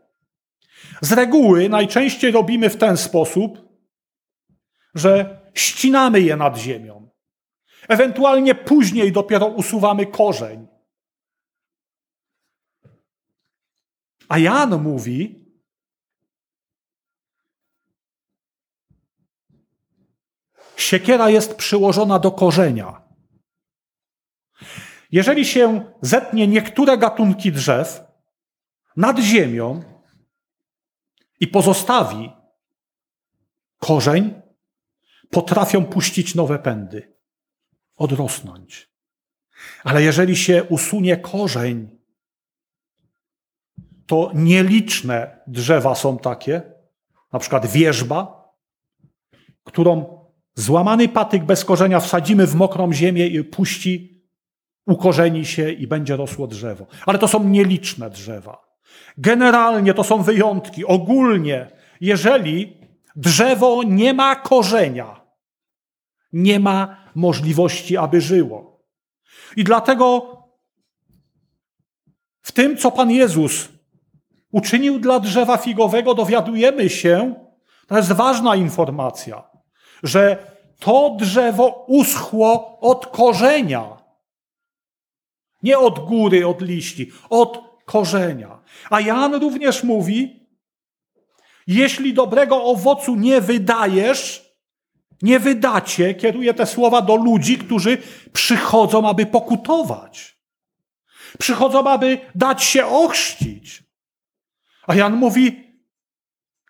Z 1.00 1.12
reguły 1.12 1.68
najczęściej 1.68 2.32
robimy 2.32 2.70
w 2.70 2.76
ten 2.76 2.96
sposób, 2.96 3.58
że 4.94 5.40
ścinamy 5.54 6.20
je 6.20 6.36
nad 6.36 6.58
ziemią. 6.58 7.10
Ewentualnie 7.88 8.54
później 8.54 9.12
dopiero 9.12 9.46
usuwamy 9.46 10.06
korzeń. 10.06 10.66
A 14.28 14.38
Jan 14.38 14.82
mówi, 14.82 15.46
siekiera 20.76 21.30
jest 21.30 21.54
przyłożona 21.54 22.18
do 22.18 22.30
korzenia. 22.32 23.02
Jeżeli 25.12 25.44
się 25.44 25.92
zetnie 26.02 26.48
niektóre 26.48 26.98
gatunki 26.98 27.52
drzew 27.52 28.04
nad 28.96 29.18
ziemią 29.18 29.95
i 31.40 31.48
pozostawi 31.48 32.32
korzeń, 33.78 34.42
potrafią 35.30 35.84
puścić 35.84 36.34
nowe 36.34 36.58
pędy, 36.58 37.16
odrosnąć. 37.96 38.90
Ale 39.84 40.02
jeżeli 40.02 40.36
się 40.36 40.64
usunie 40.64 41.16
korzeń, 41.16 41.98
to 44.06 44.30
nieliczne 44.34 45.40
drzewa 45.46 45.94
są 45.94 46.18
takie, 46.18 46.62
na 47.32 47.38
przykład 47.38 47.66
wierzba, 47.66 48.52
którą 49.64 50.24
złamany 50.54 51.08
patyk 51.08 51.44
bez 51.44 51.64
korzenia 51.64 52.00
wsadzimy 52.00 52.46
w 52.46 52.54
mokrą 52.54 52.92
ziemię 52.92 53.26
i 53.26 53.44
puści, 53.44 54.24
ukorzeni 54.86 55.44
się 55.44 55.70
i 55.70 55.86
będzie 55.86 56.16
rosło 56.16 56.46
drzewo. 56.46 56.86
Ale 57.06 57.18
to 57.18 57.28
są 57.28 57.44
nieliczne 57.44 58.10
drzewa. 58.10 58.65
Generalnie 59.18 59.94
to 59.94 60.04
są 60.04 60.22
wyjątki. 60.22 60.84
Ogólnie, 60.84 61.70
jeżeli 62.00 62.76
drzewo 63.16 63.82
nie 63.82 64.14
ma 64.14 64.36
korzenia, 64.36 65.20
nie 66.32 66.60
ma 66.60 66.96
możliwości, 67.14 67.96
aby 67.96 68.20
żyło. 68.20 68.82
I 69.56 69.64
dlatego 69.64 70.36
w 72.42 72.52
tym, 72.52 72.76
co 72.76 72.90
Pan 72.90 73.10
Jezus 73.10 73.68
uczynił 74.52 74.98
dla 74.98 75.20
drzewa 75.20 75.56
figowego, 75.56 76.14
dowiadujemy 76.14 76.90
się, 76.90 77.34
to 77.86 77.96
jest 77.96 78.12
ważna 78.12 78.56
informacja, 78.56 79.50
że 80.02 80.52
to 80.78 81.16
drzewo 81.18 81.84
uschło 81.88 82.80
od 82.80 83.06
korzenia. 83.06 83.96
Nie 85.62 85.78
od 85.78 85.98
góry, 85.98 86.46
od 86.46 86.60
liści, 86.60 87.10
od 87.30 87.65
korzenia. 87.86 88.62
A 88.90 89.00
Jan 89.00 89.34
również 89.34 89.82
mówi, 89.82 90.46
jeśli 91.66 92.14
dobrego 92.14 92.64
owocu 92.64 93.14
nie 93.14 93.40
wydajesz, 93.40 94.46
nie 95.22 95.40
wydacie, 95.40 96.14
kieruje 96.14 96.54
te 96.54 96.66
słowa 96.66 97.02
do 97.02 97.16
ludzi, 97.16 97.58
którzy 97.58 97.98
przychodzą, 98.32 99.08
aby 99.08 99.26
pokutować. 99.26 100.36
Przychodzą, 101.38 101.90
aby 101.90 102.18
dać 102.34 102.64
się 102.64 102.86
ochrzcić. 102.86 103.82
A 104.86 104.94
Jan 104.94 105.16
mówi, 105.16 105.66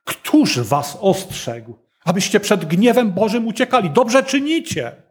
któż 0.05 0.59
was 0.59 0.99
ostrzegł, 1.01 1.79
abyście 2.05 2.41
przed 2.41 2.65
gniewem 2.65 3.13
Bożym 3.13 3.47
uciekali? 3.47 3.91
Dobrze 3.91 4.23
czynicie. 4.23 5.03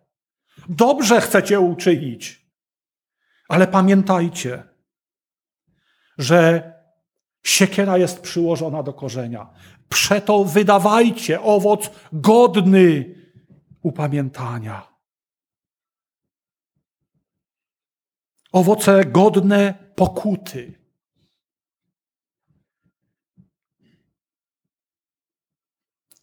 Dobrze 0.69 1.21
chcecie 1.21 1.59
uczynić. 1.59 2.45
Ale 3.49 3.67
pamiętajcie, 3.67 4.63
że 6.17 6.73
siekiera 7.43 7.97
jest 7.97 8.21
przyłożona 8.21 8.83
do 8.83 8.93
korzenia. 8.93 9.49
Przeto 9.89 10.43
wydawajcie 10.43 11.41
owoc 11.41 11.89
godny 12.13 13.15
upamiętania. 13.81 14.95
Owoce 18.51 19.05
godne 19.05 19.73
pokuty. 19.95 20.73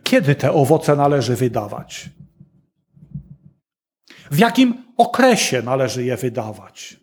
Kiedy 0.02 0.34
te 0.34 0.52
owoce 0.52 0.96
należy 0.96 1.36
wydawać? 1.36 2.10
W 4.30 4.38
jakim 4.38 4.84
okresie 4.96 5.62
należy 5.62 6.04
je 6.04 6.16
wydawać? 6.16 7.01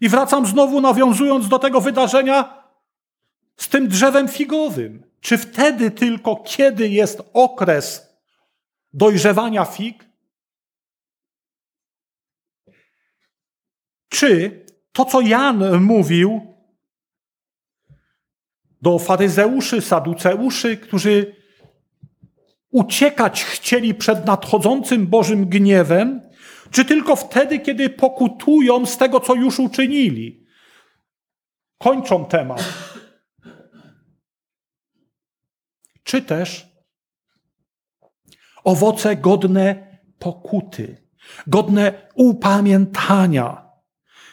I 0.00 0.08
wracam 0.08 0.46
znowu, 0.46 0.80
nawiązując 0.80 1.48
do 1.48 1.58
tego 1.58 1.80
wydarzenia 1.80 2.64
z 3.56 3.68
tym 3.68 3.88
drzewem 3.88 4.28
figowym. 4.28 5.10
Czy 5.20 5.38
wtedy 5.38 5.90
tylko, 5.90 6.36
kiedy 6.36 6.88
jest 6.88 7.22
okres 7.32 8.16
dojrzewania 8.92 9.64
fig? 9.64 10.04
Czy 14.08 14.64
to, 14.92 15.04
co 15.04 15.20
Jan 15.20 15.80
mówił 15.80 16.54
do 18.82 18.98
faryzeuszy, 18.98 19.80
saduceuszy, 19.80 20.76
którzy 20.76 21.36
uciekać 22.70 23.44
chcieli 23.44 23.94
przed 23.94 24.26
nadchodzącym 24.26 25.06
Bożym 25.06 25.46
gniewem, 25.46 26.20
czy 26.74 26.84
tylko 26.84 27.16
wtedy, 27.16 27.58
kiedy 27.58 27.90
pokutują 27.90 28.86
z 28.86 28.96
tego, 28.96 29.20
co 29.20 29.34
już 29.34 29.58
uczynili? 29.58 30.46
Kończą 31.78 32.24
temat. 32.24 32.74
Czy 36.02 36.22
też 36.22 36.68
owoce 38.64 39.16
godne 39.16 39.98
pokuty, 40.18 41.08
godne 41.46 42.08
upamiętania 42.14 43.70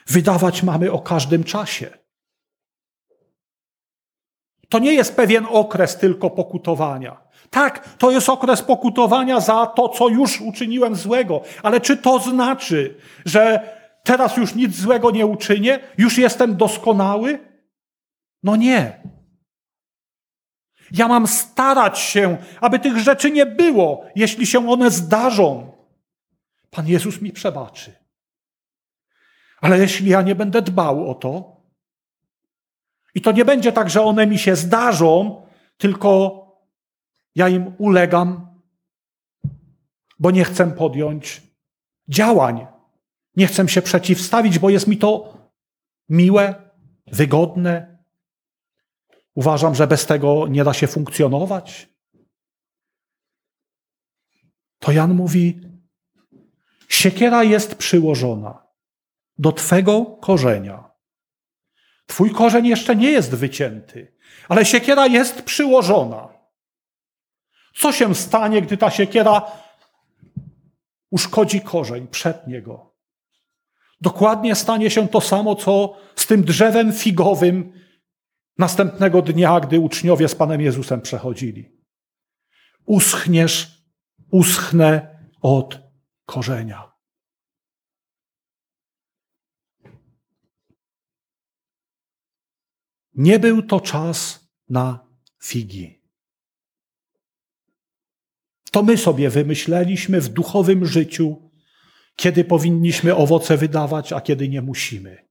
wydawać 0.07 0.63
mamy 0.63 0.91
o 0.91 0.99
każdym 0.99 1.43
czasie. 1.43 1.97
To 4.69 4.79
nie 4.79 4.93
jest 4.93 5.15
pewien 5.15 5.45
okres 5.49 5.97
tylko 5.97 6.29
pokutowania. 6.29 7.20
Tak, 7.51 7.95
to 7.97 8.11
jest 8.11 8.29
okres 8.29 8.61
pokutowania 8.61 9.39
za 9.39 9.65
to, 9.65 9.89
co 9.89 10.09
już 10.09 10.41
uczyniłem 10.41 10.95
złego, 10.95 11.41
ale 11.63 11.81
czy 11.81 11.97
to 11.97 12.19
znaczy, 12.19 12.95
że 13.25 13.69
teraz 14.03 14.37
już 14.37 14.55
nic 14.55 14.75
złego 14.75 15.11
nie 15.11 15.25
uczynię, 15.25 15.79
już 15.97 16.17
jestem 16.17 16.57
doskonały? 16.57 17.39
No 18.43 18.55
nie. 18.55 19.01
Ja 20.91 21.07
mam 21.07 21.27
starać 21.27 21.99
się, 21.99 22.37
aby 22.61 22.79
tych 22.79 22.97
rzeczy 22.97 23.31
nie 23.31 23.45
było, 23.45 24.05
jeśli 24.15 24.45
się 24.45 24.69
one 24.69 24.91
zdarzą. 24.91 25.71
Pan 26.69 26.87
Jezus 26.87 27.21
mi 27.21 27.31
przebaczy. 27.31 27.95
Ale 29.61 29.77
jeśli 29.77 30.09
ja 30.09 30.21
nie 30.21 30.35
będę 30.35 30.61
dbał 30.61 31.11
o 31.11 31.15
to, 31.15 31.61
i 33.15 33.21
to 33.21 33.31
nie 33.31 33.45
będzie 33.45 33.71
tak, 33.71 33.89
że 33.89 34.01
one 34.01 34.27
mi 34.27 34.39
się 34.39 34.55
zdarzą, 34.55 35.41
tylko 35.77 36.40
ja 37.35 37.49
im 37.49 37.75
ulegam, 37.77 38.59
bo 40.19 40.31
nie 40.31 40.43
chcę 40.43 40.71
podjąć 40.71 41.41
działań. 42.07 42.67
Nie 43.35 43.47
chcę 43.47 43.67
się 43.67 43.81
przeciwstawić, 43.81 44.59
bo 44.59 44.69
jest 44.69 44.87
mi 44.87 44.97
to 44.97 45.37
miłe, 46.09 46.71
wygodne. 47.07 48.03
Uważam, 49.35 49.75
że 49.75 49.87
bez 49.87 50.05
tego 50.05 50.47
nie 50.47 50.63
da 50.63 50.73
się 50.73 50.87
funkcjonować. 50.87 51.89
To 54.79 54.91
Jan 54.91 55.13
mówi: 55.13 55.61
Siekiera 56.89 57.43
jest 57.43 57.75
przyłożona 57.75 58.67
do 59.37 59.51
twego 59.51 60.05
korzenia. 60.05 60.91
Twój 62.05 62.31
korzeń 62.31 62.67
jeszcze 62.67 62.95
nie 62.95 63.11
jest 63.11 63.35
wycięty, 63.35 64.17
ale 64.49 64.65
siekiera 64.65 65.07
jest 65.07 65.41
przyłożona. 65.41 66.40
Co 67.73 67.91
się 67.91 68.15
stanie, 68.15 68.61
gdy 68.61 68.77
ta 68.77 68.89
siekiera 68.89 69.51
uszkodzi 71.09 71.61
korzeń, 71.61 72.07
przetnie 72.07 72.61
go? 72.61 72.95
Dokładnie 74.01 74.55
stanie 74.55 74.89
się 74.89 75.07
to 75.07 75.21
samo, 75.21 75.55
co 75.55 75.97
z 76.15 76.27
tym 76.27 76.43
drzewem 76.43 76.93
figowym 76.93 77.73
następnego 78.57 79.21
dnia, 79.21 79.59
gdy 79.59 79.79
uczniowie 79.79 80.27
z 80.27 80.35
Panem 80.35 80.61
Jezusem 80.61 81.01
przechodzili. 81.01 81.81
Uschniesz, 82.85 83.85
uschnę 84.31 85.19
od 85.41 85.79
korzenia. 86.25 86.91
Nie 93.13 93.39
był 93.39 93.61
to 93.61 93.79
czas 93.79 94.47
na 94.69 95.07
figi. 95.43 96.00
To 98.71 98.83
my 98.83 98.97
sobie 98.97 99.29
wymyśleliśmy 99.29 100.21
w 100.21 100.29
duchowym 100.29 100.85
życiu, 100.85 101.51
kiedy 102.15 102.43
powinniśmy 102.43 103.15
owoce 103.15 103.57
wydawać, 103.57 104.13
a 104.13 104.21
kiedy 104.21 104.49
nie 104.49 104.61
musimy. 104.61 105.27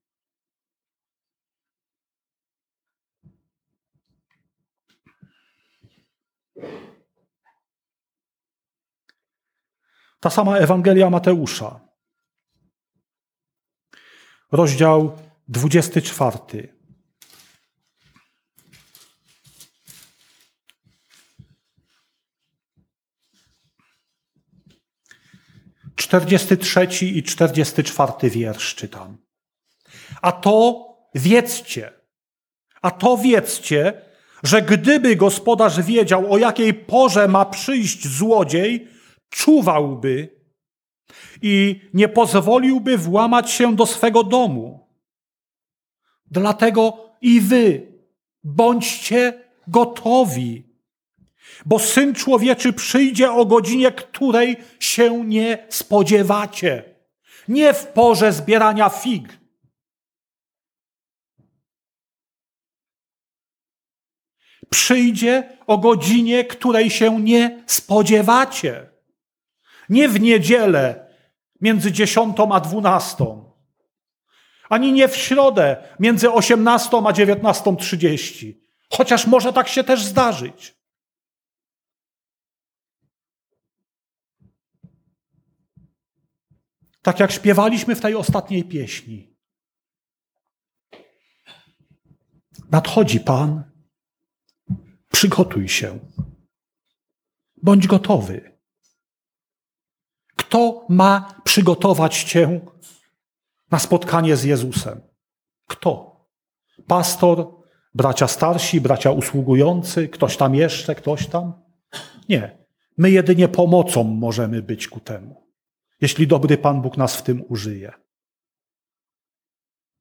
Ta 10.20 10.31
sama 10.31 10.59
Ewangelia 10.59 11.11
Mateusza, 11.11 11.88
rozdział 14.53 15.18
24. 15.48 16.80
43 26.01 27.07
i 27.07 27.23
44 27.23 28.31
wiersz 28.31 28.75
czytam. 28.75 29.17
A 30.23 30.33
to 30.33 30.87
wiedzcie, 31.15 31.93
a 32.83 32.91
to 32.91 33.17
wiedzcie, 33.17 34.03
że 34.43 34.63
gdyby 34.63 35.17
gospodarz 35.17 35.81
wiedział, 35.81 36.33
o 36.33 36.39
jakiej 36.39 36.75
porze 36.75 37.29
ma 37.29 37.45
przyjść 37.45 38.09
złodziej, 38.09 38.89
czuwałby 39.31 40.41
i 41.43 41.81
nie 41.95 42.09
pozwoliłby 42.09 42.99
włamać 42.99 43.51
się 43.51 43.77
do 43.77 43.87
swego 43.87 44.25
domu. 44.25 44.89
Dlatego 46.31 47.11
i 47.21 47.41
wy 47.41 47.93
bądźcie 48.45 49.45
gotowi, 49.69 50.69
bo 51.66 51.79
syn 51.79 52.14
człowieczy 52.14 52.72
przyjdzie 52.72 53.33
o 53.33 53.46
godzinie, 53.46 53.92
której 53.92 54.57
się 54.81 55.24
nie 55.24 55.66
spodziewacie. 55.68 56.94
Nie 57.48 57.74
w 57.74 57.87
porze 57.87 58.33
zbierania 58.33 58.88
fig. 58.88 59.40
Przyjdzie 64.70 65.59
o 65.66 65.79
godzinie, 65.79 66.44
której 66.44 66.90
się 66.90 67.20
nie 67.20 67.64
spodziewacie. 67.66 68.90
Nie 69.88 70.09
w 70.09 70.20
niedzielę 70.20 71.11
między 71.61 71.92
dziesiątą 71.92 72.53
a 72.53 72.61
dwunastą. 72.61 73.50
Ani 74.68 74.92
nie 74.92 75.09
w 75.09 75.16
środę 75.16 75.76
między 76.00 76.33
osiemnastą 76.33 77.09
a 77.09 77.12
dziewiętnastą 77.12 77.76
trzydzieści. 77.76 78.61
Chociaż 78.90 79.26
może 79.26 79.53
tak 79.53 79.68
się 79.68 79.85
też 79.85 80.05
zdarzyć. 80.05 80.80
Tak 87.03 87.21
jak 87.21 87.33
śpiewaliśmy 87.33 87.95
w 87.95 88.01
tej 88.01 88.15
ostatniej 88.15 88.65
pieśni. 88.65 89.37
Nadchodzi 92.71 93.21
Pan, 93.21 93.65
przygotuj 95.13 95.69
się, 95.69 95.99
bądź 97.63 97.87
gotowy. 97.87 98.59
Kto 100.37 100.87
ma 100.89 101.35
przygotować 101.45 102.25
cię 102.25 102.61
na 103.71 103.79
spotkanie 103.79 104.37
z 104.37 104.45
Jezusem? 104.45 105.01
Kto? 105.67 106.21
Pastor, 106.87 107.55
bracia 107.95 108.29
starsi, 108.29 108.81
bracia 108.81 109.11
usługujący, 109.11 110.09
ktoś 110.09 110.37
tam 110.37 110.55
jeszcze, 110.55 110.95
ktoś 110.95 111.27
tam? 111.27 111.63
Nie. 112.29 112.67
My 112.97 113.11
jedynie 113.11 113.49
pomocą 113.49 114.05
możemy 114.05 114.63
być 114.63 114.89
ku 114.89 115.01
temu 115.01 115.50
jeśli 116.01 116.27
dobry 116.27 116.59
Pan 116.59 116.83
Bóg 116.83 116.97
nas 116.97 117.17
w 117.17 117.23
tym 117.23 117.45
użyje. 117.49 117.93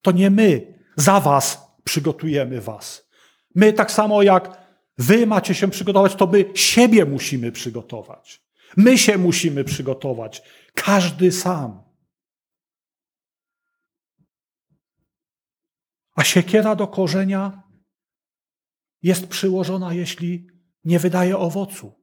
To 0.02 0.12
nie 0.12 0.30
my 0.30 0.80
za 0.96 1.20
Was 1.20 1.62
przygotujemy 1.84 2.62
Was. 2.62 3.10
My 3.56 3.74
tak 3.74 3.92
samo 3.92 4.24
jak 4.24 4.70
Wy 4.98 5.28
macie 5.28 5.56
się 5.56 5.68
przygotować, 5.68 6.16
to 6.16 6.28
my 6.28 6.46
siebie 6.56 7.06
musimy 7.06 7.52
przygotować. 7.52 8.44
My 8.78 8.98
się 8.98 9.18
musimy 9.18 9.64
przygotować. 9.64 10.42
Każdy 10.74 11.32
sam. 11.32 11.84
A 16.16 16.24
siekiera 16.24 16.76
do 16.76 16.88
korzenia 16.88 17.64
jest 19.02 19.28
przyłożona, 19.28 19.94
jeśli 19.94 20.48
nie 20.84 21.00
wydaje 21.00 21.38
owocu. 21.38 21.99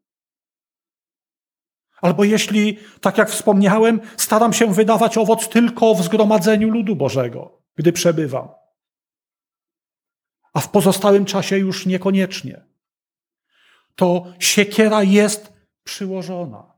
Albo 2.03 2.25
jeśli, 2.25 2.79
tak 3.01 3.19
jak 3.19 3.31
wspomniałem, 3.31 4.01
staram 4.17 4.53
się 4.53 4.75
wydawać 4.75 5.19
owoc 5.19 5.49
tylko 5.49 5.95
w 5.95 6.03
zgromadzeniu 6.03 6.71
ludu 6.71 6.97
Bożego, 6.97 7.63
gdy 7.77 7.93
przebywam. 7.93 8.49
A 10.55 10.61
w 10.61 10.71
pozostałym 10.71 11.25
czasie 11.25 11.59
już 11.59 11.87
niekoniecznie. 11.87 12.65
To 13.95 14.25
siekiera 14.39 15.03
jest 15.03 15.53
przyłożona. 15.85 16.73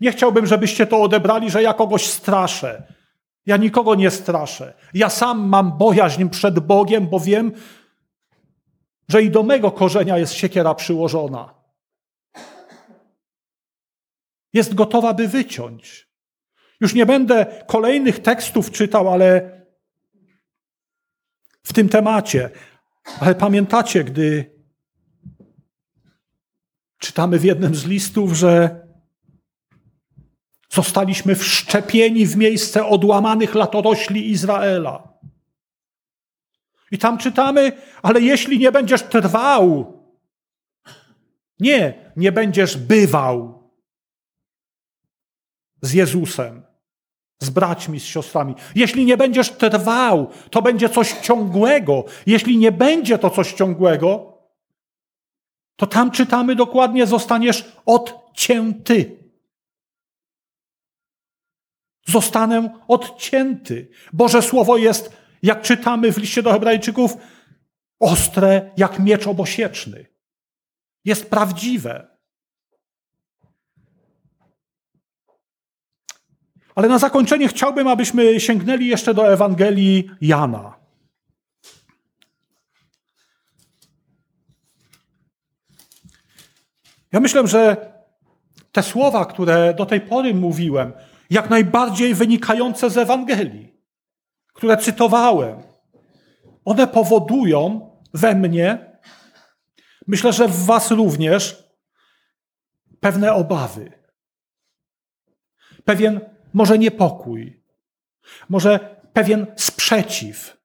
Nie 0.00 0.12
chciałbym, 0.12 0.46
żebyście 0.46 0.86
to 0.86 1.02
odebrali, 1.02 1.50
że 1.50 1.62
ja 1.62 1.74
kogoś 1.74 2.06
straszę. 2.06 2.82
Ja 3.46 3.56
nikogo 3.56 3.94
nie 3.94 4.10
straszę. 4.10 4.74
Ja 4.94 5.10
sam 5.10 5.48
mam 5.48 5.78
bojaźń 5.78 6.28
przed 6.28 6.58
Bogiem, 6.58 7.08
bo 7.08 7.20
wiem, 7.20 7.52
że 9.08 9.22
i 9.22 9.30
do 9.30 9.42
mego 9.42 9.70
korzenia 9.70 10.18
jest 10.18 10.32
siekiera 10.32 10.74
przyłożona 10.74 11.57
jest 14.58 14.74
gotowa, 14.74 15.14
by 15.14 15.28
wyciąć. 15.28 16.08
Już 16.80 16.94
nie 16.94 17.06
będę 17.06 17.64
kolejnych 17.66 18.22
tekstów 18.22 18.70
czytał, 18.70 19.08
ale 19.08 19.58
w 21.62 21.72
tym 21.72 21.88
temacie. 21.88 22.50
Ale 23.20 23.34
pamiętacie, 23.34 24.04
gdy 24.04 24.58
czytamy 26.98 27.38
w 27.38 27.44
jednym 27.44 27.74
z 27.74 27.86
listów, 27.86 28.32
że 28.32 28.86
zostaliśmy 30.72 31.34
wszczepieni 31.34 32.26
w 32.26 32.36
miejsce 32.36 32.86
odłamanych 32.86 33.54
latorośli 33.54 34.30
Izraela. 34.30 35.18
I 36.90 36.98
tam 36.98 37.18
czytamy, 37.18 37.72
ale 38.02 38.20
jeśli 38.20 38.58
nie 38.58 38.72
będziesz 38.72 39.02
trwał, 39.02 39.92
nie, 41.60 42.12
nie 42.16 42.32
będziesz 42.32 42.76
bywał 42.76 43.57
z 45.82 45.92
Jezusem, 45.92 46.62
z 47.40 47.50
braćmi, 47.50 48.00
z 48.00 48.04
siostrami. 48.04 48.54
Jeśli 48.74 49.04
nie 49.04 49.16
będziesz 49.16 49.50
trwał, 49.50 50.30
to 50.50 50.62
będzie 50.62 50.88
coś 50.88 51.12
ciągłego. 51.12 52.04
Jeśli 52.26 52.58
nie 52.58 52.72
będzie 52.72 53.18
to 53.18 53.30
coś 53.30 53.52
ciągłego, 53.52 54.38
to 55.76 55.86
tam 55.86 56.10
czytamy 56.10 56.54
dokładnie, 56.54 57.06
zostaniesz 57.06 57.72
odcięty. 57.86 59.18
Zostanę 62.06 62.78
odcięty. 62.88 63.90
Boże 64.12 64.42
Słowo 64.42 64.76
jest, 64.76 65.16
jak 65.42 65.62
czytamy 65.62 66.12
w 66.12 66.18
liście 66.18 66.42
do 66.42 66.52
Hebrajczyków, 66.52 67.16
ostre 68.00 68.70
jak 68.76 68.98
miecz 68.98 69.26
obosieczny. 69.26 70.06
Jest 71.04 71.30
prawdziwe. 71.30 72.17
Ale 76.78 76.88
na 76.88 76.98
zakończenie 76.98 77.48
chciałbym, 77.48 77.88
abyśmy 77.88 78.40
sięgnęli 78.40 78.86
jeszcze 78.86 79.14
do 79.14 79.32
Ewangelii 79.32 80.10
Jana. 80.20 80.76
Ja 87.12 87.20
myślę, 87.20 87.46
że 87.46 87.92
te 88.72 88.82
słowa, 88.82 89.24
które 89.26 89.74
do 89.74 89.86
tej 89.86 90.00
pory 90.00 90.34
mówiłem, 90.34 90.92
jak 91.30 91.50
najbardziej 91.50 92.14
wynikające 92.14 92.90
z 92.90 92.98
Ewangelii, 92.98 93.74
które 94.54 94.76
cytowałem, 94.76 95.62
one 96.64 96.86
powodują 96.86 97.90
we 98.14 98.34
mnie, 98.34 98.98
myślę, 100.06 100.32
że 100.32 100.48
w 100.48 100.64
Was 100.64 100.90
również, 100.90 101.64
pewne 103.00 103.34
obawy. 103.34 103.92
Pewien 105.84 106.37
może 106.58 106.78
niepokój, 106.78 107.62
może 108.48 109.02
pewien 109.12 109.46
sprzeciw. 109.56 110.56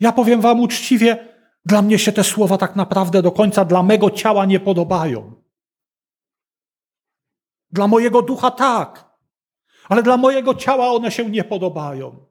Ja 0.00 0.12
powiem 0.12 0.40
Wam 0.40 0.60
uczciwie, 0.60 1.28
dla 1.64 1.82
mnie 1.82 1.98
się 1.98 2.12
te 2.12 2.24
słowa 2.24 2.58
tak 2.58 2.76
naprawdę 2.76 3.22
do 3.22 3.32
końca 3.32 3.64
dla 3.64 3.82
mego 3.82 4.10
ciała 4.10 4.44
nie 4.46 4.60
podobają. 4.60 5.42
Dla 7.70 7.86
mojego 7.86 8.22
ducha 8.22 8.50
tak, 8.50 9.04
ale 9.88 10.02
dla 10.02 10.16
mojego 10.16 10.54
ciała 10.54 10.92
one 10.92 11.10
się 11.10 11.30
nie 11.30 11.44
podobają. 11.44 12.26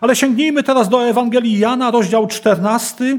Ale 0.00 0.16
sięgnijmy 0.16 0.62
teraz 0.62 0.88
do 0.88 1.08
Ewangelii 1.08 1.58
Jana, 1.58 1.90
rozdział 1.90 2.26
14, 2.26 3.18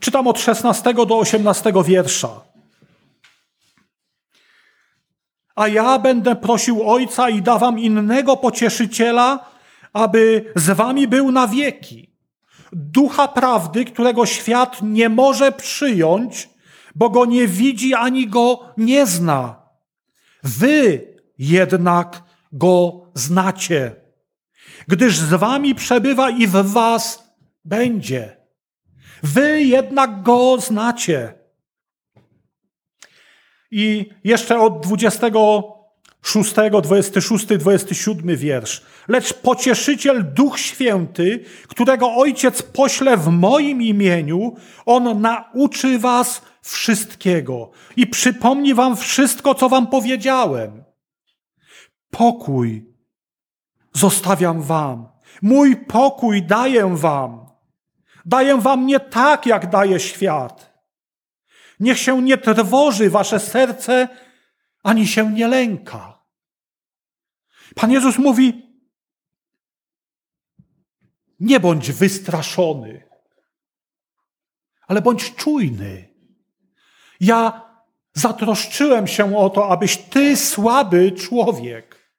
Czytam 0.00 0.26
od 0.26 0.38
16 0.38 0.94
do 0.94 1.18
18 1.18 1.72
wiersza. 1.84 2.55
A 5.56 5.68
ja 5.68 5.98
będę 5.98 6.36
prosił 6.36 6.90
Ojca 6.90 7.30
i 7.30 7.42
dawam 7.42 7.78
innego 7.78 8.36
pocieszyciela, 8.36 9.50
aby 9.92 10.52
z 10.56 10.70
wami 10.70 11.08
był 11.08 11.32
na 11.32 11.48
wieki. 11.48 12.12
Ducha 12.72 13.28
prawdy, 13.28 13.84
którego 13.84 14.26
świat 14.26 14.78
nie 14.82 15.08
może 15.08 15.52
przyjąć, 15.52 16.48
bo 16.94 17.10
go 17.10 17.24
nie 17.24 17.46
widzi 17.46 17.94
ani 17.94 18.26
go 18.26 18.60
nie 18.76 19.06
zna. 19.06 19.62
Wy 20.42 21.06
jednak 21.38 22.22
go 22.52 23.06
znacie, 23.14 23.96
gdyż 24.88 25.18
z 25.18 25.34
wami 25.34 25.74
przebywa 25.74 26.30
i 26.30 26.46
w 26.46 26.52
was 26.52 27.32
będzie. 27.64 28.36
Wy 29.22 29.62
jednak 29.62 30.22
go 30.22 30.60
znacie. 30.60 31.34
I 33.70 34.10
jeszcze 34.24 34.60
od 34.60 34.86
26, 34.86 36.54
26, 36.82 37.46
27 37.46 38.36
wiersz. 38.36 38.82
Lecz 39.08 39.34
pocieszyciel 39.34 40.32
Duch 40.34 40.58
Święty, 40.58 41.44
którego 41.68 42.14
Ojciec 42.14 42.62
pośle 42.62 43.16
w 43.16 43.28
moim 43.28 43.82
imieniu, 43.82 44.56
on 44.86 45.20
nauczy 45.20 45.98
was 45.98 46.42
wszystkiego 46.62 47.70
i 47.96 48.06
przypomni 48.06 48.74
wam 48.74 48.96
wszystko, 48.96 49.54
co 49.54 49.68
wam 49.68 49.86
powiedziałem. 49.86 50.84
Pokój 52.10 52.86
zostawiam 53.92 54.62
wam. 54.62 55.08
Mój 55.42 55.76
pokój 55.76 56.42
daję 56.42 56.96
wam. 56.96 57.46
Daję 58.26 58.56
wam 58.56 58.86
nie 58.86 59.00
tak, 59.00 59.46
jak 59.46 59.70
daje 59.70 60.00
świat. 60.00 60.75
Niech 61.80 61.98
się 61.98 62.22
nie 62.22 62.38
trwoży 62.38 63.10
wasze 63.10 63.40
serce, 63.40 64.08
ani 64.82 65.06
się 65.06 65.32
nie 65.32 65.48
lęka. 65.48 66.22
Pan 67.74 67.92
Jezus 67.92 68.18
mówi: 68.18 68.78
Nie 71.40 71.60
bądź 71.60 71.92
wystraszony, 71.92 73.08
ale 74.86 75.02
bądź 75.02 75.34
czujny. 75.34 76.14
Ja 77.20 77.66
zatroszczyłem 78.14 79.06
się 79.06 79.36
o 79.36 79.50
to, 79.50 79.68
abyś 79.68 79.96
ty, 79.96 80.36
słaby 80.36 81.12
człowiek, 81.12 82.12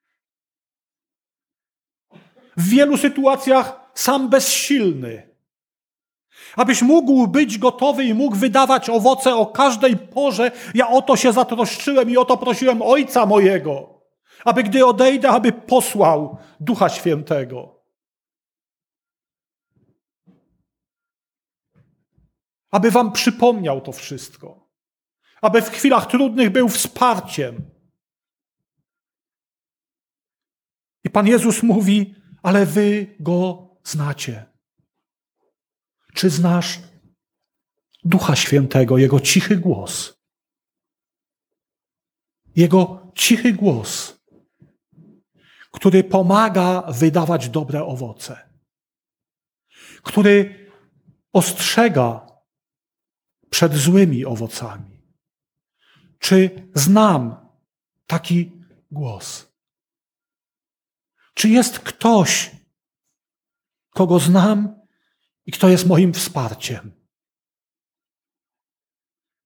w 2.57 2.69
wielu 2.69 2.97
sytuacjach 2.97 3.91
sam 3.93 4.29
bezsilny, 4.29 5.26
abyś 6.55 6.81
mógł 6.81 7.27
być 7.27 7.57
gotowy 7.57 8.03
i 8.03 8.13
mógł 8.13 8.35
wydawać 8.35 8.89
owoce 8.89 9.35
o 9.35 9.45
każdej 9.45 9.97
porze. 9.97 10.51
Ja 10.73 10.89
o 10.89 11.01
to 11.01 11.15
się 11.15 11.33
zatroszczyłem 11.33 12.09
i 12.09 12.17
o 12.17 12.25
to 12.25 12.37
prosiłem 12.37 12.81
Ojca 12.81 13.25
mojego, 13.25 14.03
aby 14.45 14.63
gdy 14.63 14.85
odejdę, 14.85 15.29
aby 15.29 15.51
posłał 15.51 16.37
Ducha 16.59 16.89
Świętego. 16.89 17.77
Aby 22.71 22.91
wam 22.91 23.11
przypomniał 23.11 23.81
to 23.81 23.91
wszystko. 23.91 24.67
Aby 25.41 25.61
w 25.61 25.69
chwilach 25.69 26.05
trudnych 26.05 26.49
był 26.49 26.69
wsparciem. 26.69 27.69
I 31.03 31.09
Pan 31.09 31.27
Jezus 31.27 31.63
mówi, 31.63 32.15
ale 32.43 32.65
wy 32.65 33.15
go 33.19 33.69
znacie. 33.83 34.56
Czy 36.17 36.29
znasz 36.29 36.79
Ducha 38.03 38.35
Świętego, 38.35 38.97
Jego 38.97 39.19
cichy 39.19 39.57
głos? 39.57 40.17
Jego 42.55 43.11
cichy 43.15 43.53
głos, 43.53 44.19
który 45.71 46.03
pomaga 46.03 46.81
wydawać 46.81 47.49
dobre 47.49 47.83
owoce, 47.83 48.49
który 50.03 50.69
ostrzega 51.33 52.27
przed 53.49 53.73
złymi 53.73 54.25
owocami. 54.25 55.01
Czy 56.19 56.69
znam 56.75 57.49
taki 58.07 58.51
głos? 58.91 59.51
Czy 61.33 61.49
jest 61.49 61.79
ktoś, 61.79 62.51
kogo 63.89 64.19
znam 64.19 64.76
i 65.47 65.51
kto 65.51 65.69
jest 65.69 65.85
moim 65.87 66.13
wsparciem. 66.13 66.91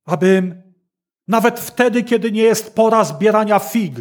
Abym 0.05 0.73
nawet 1.27 1.59
wtedy, 1.59 2.03
kiedy 2.03 2.31
nie 2.31 2.41
jest 2.41 2.75
pora 2.75 3.03
zbierania 3.03 3.59
fig, 3.59 3.95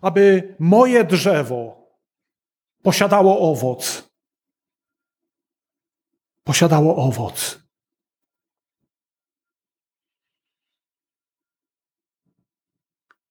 aby 0.00 0.56
moje 0.58 1.04
drzewo 1.04 1.88
posiadało 2.82 3.50
owoc. 3.52 4.12
Posiadało 6.44 6.96
owoc. 6.96 7.62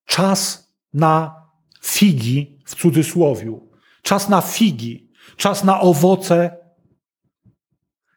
Czas 0.05 0.71
na 0.93 1.45
figi 1.81 2.61
w 2.65 2.75
cudzysłowiu. 2.75 3.71
Czas 4.01 4.29
na 4.29 4.41
figi 4.41 5.10
Czas 5.37 5.63
na 5.63 5.81
owoce 5.81 6.57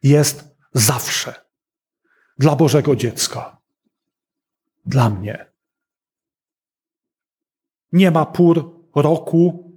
jest 0.02 0.56
zawsze 0.72 1.34
dla 2.38 2.56
Bożego 2.56 2.96
dziecka. 2.96 3.60
Dla 4.86 5.10
mnie. 5.10 5.52
Nie 7.92 8.10
ma 8.10 8.26
pór 8.26 8.84
roku 8.94 9.72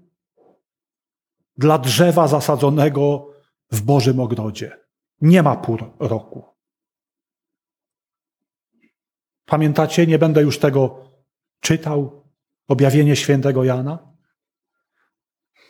dla 1.57 1.77
drzewa 1.77 2.27
zasadzonego 2.27 3.29
w 3.71 3.81
Bożym 3.81 4.19
ogrodzie. 4.19 4.77
Nie 5.21 5.43
ma 5.43 5.55
pór 5.55 5.93
roku. 5.99 6.45
Pamiętacie, 9.45 10.07
nie 10.07 10.19
będę 10.19 10.41
już 10.41 10.59
tego 10.59 11.11
czytał, 11.59 12.23
objawienie 12.67 13.15
świętego 13.15 13.63
Jana? 13.63 14.13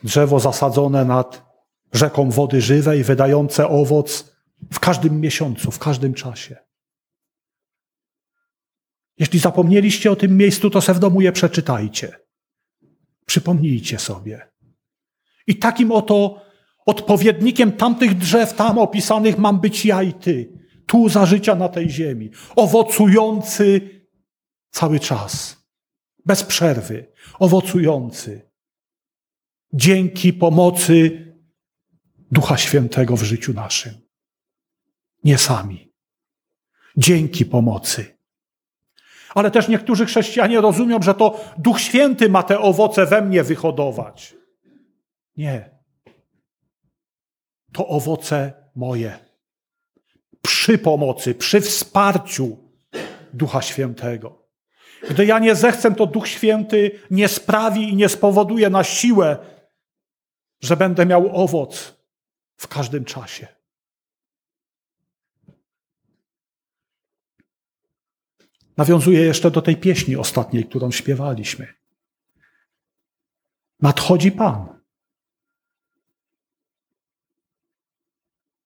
Drzewo 0.03 0.39
zasadzone 0.39 1.05
nad 1.05 1.46
rzeką 1.93 2.29
wody 2.29 2.61
żywej, 2.61 3.03
wydające 3.03 3.67
owoc 3.67 4.35
w 4.73 4.79
każdym 4.79 5.21
miesiącu, 5.21 5.71
w 5.71 5.79
każdym 5.79 6.13
czasie. 6.13 6.55
Jeśli 9.19 9.39
zapomnieliście 9.39 10.11
o 10.11 10.15
tym 10.15 10.37
miejscu, 10.37 10.69
to 10.69 10.81
se 10.81 10.93
w 10.93 10.99
domu 10.99 11.21
je 11.21 11.31
przeczytajcie. 11.31 12.19
Przypomnijcie 13.25 13.99
sobie. 13.99 14.47
I 15.47 15.55
takim 15.55 15.91
oto 15.91 16.41
odpowiednikiem 16.85 17.71
tamtych 17.71 18.17
drzew 18.17 18.53
tam 18.53 18.77
opisanych 18.77 19.37
mam 19.37 19.59
być 19.59 19.85
ja 19.85 20.03
i 20.03 20.13
ty. 20.13 20.53
Tu 20.85 21.09
za 21.09 21.25
życia 21.25 21.55
na 21.55 21.69
tej 21.69 21.89
ziemi. 21.89 22.29
Owocujący 22.55 23.89
cały 24.71 24.99
czas. 24.99 25.57
Bez 26.25 26.43
przerwy. 26.43 27.13
Owocujący. 27.39 28.51
Dzięki 29.73 30.33
pomocy 30.33 31.26
Ducha 32.31 32.57
Świętego 32.57 33.17
w 33.17 33.23
życiu 33.23 33.53
naszym. 33.53 33.93
Nie 35.23 35.37
sami. 35.37 35.93
Dzięki 36.97 37.45
pomocy. 37.45 38.17
Ale 39.35 39.51
też 39.51 39.67
niektórzy 39.67 40.05
chrześcijanie 40.05 40.61
rozumią, 40.61 41.01
że 41.01 41.13
to 41.13 41.39
Duch 41.57 41.79
Święty 41.79 42.29
ma 42.29 42.43
te 42.43 42.59
owoce 42.59 43.05
we 43.05 43.21
mnie 43.21 43.43
wyhodować. 43.43 44.35
Nie. 45.37 45.69
To 47.73 47.87
owoce 47.87 48.53
moje. 48.75 49.19
Przy 50.41 50.77
pomocy, 50.77 51.35
przy 51.35 51.61
wsparciu 51.61 52.57
Ducha 53.33 53.61
Świętego. 53.61 54.47
Gdy 55.09 55.25
ja 55.25 55.39
nie 55.39 55.55
zechcę, 55.55 55.95
to 55.95 56.05
Duch 56.05 56.27
Święty 56.27 56.91
nie 57.11 57.27
sprawi 57.27 57.89
i 57.89 57.95
nie 57.95 58.09
spowoduje 58.09 58.69
na 58.69 58.83
siłę, 58.83 59.37
że 60.61 60.77
będę 60.77 61.05
miał 61.05 61.43
owoc 61.43 61.96
w 62.57 62.67
każdym 62.67 63.05
czasie. 63.05 63.47
Nawiązuję 68.77 69.21
jeszcze 69.21 69.51
do 69.51 69.61
tej 69.61 69.77
pieśni 69.77 70.15
ostatniej, 70.15 70.65
którą 70.65 70.91
śpiewaliśmy. 70.91 71.73
Nadchodzi 73.79 74.31
Pan. 74.31 74.81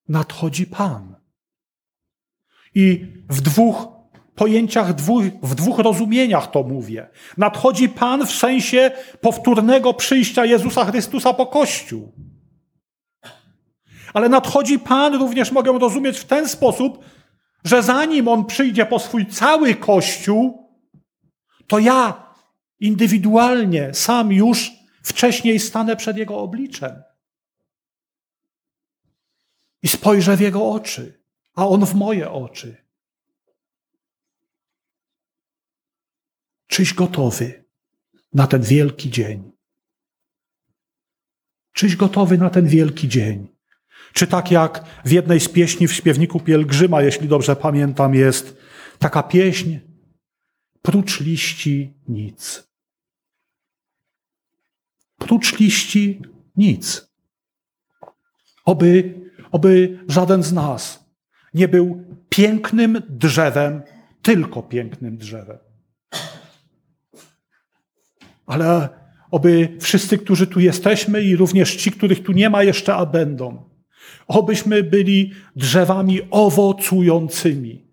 Nadchodzi 0.08 0.65
Pan. 0.65 1.15
I 2.75 3.13
w 3.30 3.41
dwóch 3.41 3.88
pojęciach, 4.36 4.93
dwóch, 4.93 5.23
w 5.43 5.56
dwóch 5.56 5.80
rozumieniach 5.80 6.51
to 6.51 6.63
mówię. 6.63 7.10
Nadchodzi 7.38 7.89
Pan 7.89 8.27
w 8.27 8.32
sensie 8.32 8.91
powtórnego 9.21 9.93
przyjścia 9.93 10.45
Jezusa 10.45 10.86
Chrystusa 10.86 11.34
po 11.34 11.47
Kościół 11.47 12.31
Ale 14.13 14.30
nadchodzi 14.30 14.80
Pan, 14.80 15.15
również 15.15 15.52
mogę 15.52 15.80
rozumieć 15.80 16.19
w 16.19 16.26
ten 16.26 16.50
sposób, 16.50 17.06
że 17.63 17.84
zanim 17.84 18.28
On 18.28 18.45
przyjdzie 18.45 18.86
po 18.86 19.00
swój 19.00 19.26
cały 19.26 19.76
Kościół, 19.76 20.69
to 21.67 21.80
ja 21.80 22.34
indywidualnie, 22.80 23.93
sam 23.93 24.32
już 24.32 24.71
wcześniej 25.04 25.60
stanę 25.60 25.95
przed 25.95 26.17
Jego 26.17 26.39
obliczem. 26.39 27.04
I 29.84 29.88
spojrzę 29.88 30.38
w 30.38 30.41
Jego 30.41 30.71
oczy, 30.71 31.24
a 31.56 31.67
On 31.67 31.86
w 31.86 31.95
moje 31.95 32.32
oczy. 32.32 32.86
Czyś 36.67 36.93
gotowy 36.93 37.65
na 38.34 38.47
ten 38.47 38.62
wielki 38.62 39.10
dzień? 39.10 39.52
Czyś 41.71 41.95
gotowy 41.95 42.38
na 42.38 42.50
ten 42.50 42.67
wielki 42.67 43.10
dzień? 43.10 43.51
Czy 44.13 44.28
tak 44.28 44.52
jak 44.52 44.86
w 45.06 45.12
jednej 45.12 45.39
z 45.39 45.50
pieśni 45.50 45.88
w 45.88 45.93
śpiewniku 45.93 46.39
Pielgrzyma, 46.39 47.02
jeśli 47.02 47.28
dobrze 47.28 47.56
pamiętam, 47.56 48.15
jest 48.15 48.58
taka 49.00 49.24
pieśń, 49.24 49.78
prócz 50.82 51.19
liści 51.19 51.93
nic. 52.08 52.71
Prócz 55.17 55.60
liści 55.60 56.21
nic. 56.56 57.12
Oby, 58.65 59.21
oby 59.52 60.00
żaden 60.08 60.43
z 60.43 60.54
nas 60.54 61.06
nie 61.54 61.67
był 61.67 62.06
pięknym 62.30 63.02
drzewem, 63.10 63.82
tylko 64.21 64.63
pięknym 64.63 65.17
drzewem. 65.17 65.58
Ale 68.45 68.89
oby 69.32 69.78
wszyscy, 69.80 70.17
którzy 70.17 70.47
tu 70.47 70.60
jesteśmy 70.60 71.24
i 71.24 71.36
również 71.36 71.76
ci, 71.76 71.91
których 71.91 72.24
tu 72.24 72.32
nie 72.32 72.50
ma 72.50 72.63
jeszcze, 72.63 72.95
a 72.95 73.06
będą, 73.06 73.71
obyśmy 74.32 74.84
byli 74.84 75.32
drzewami 75.56 76.20
owocującymi. 76.32 77.88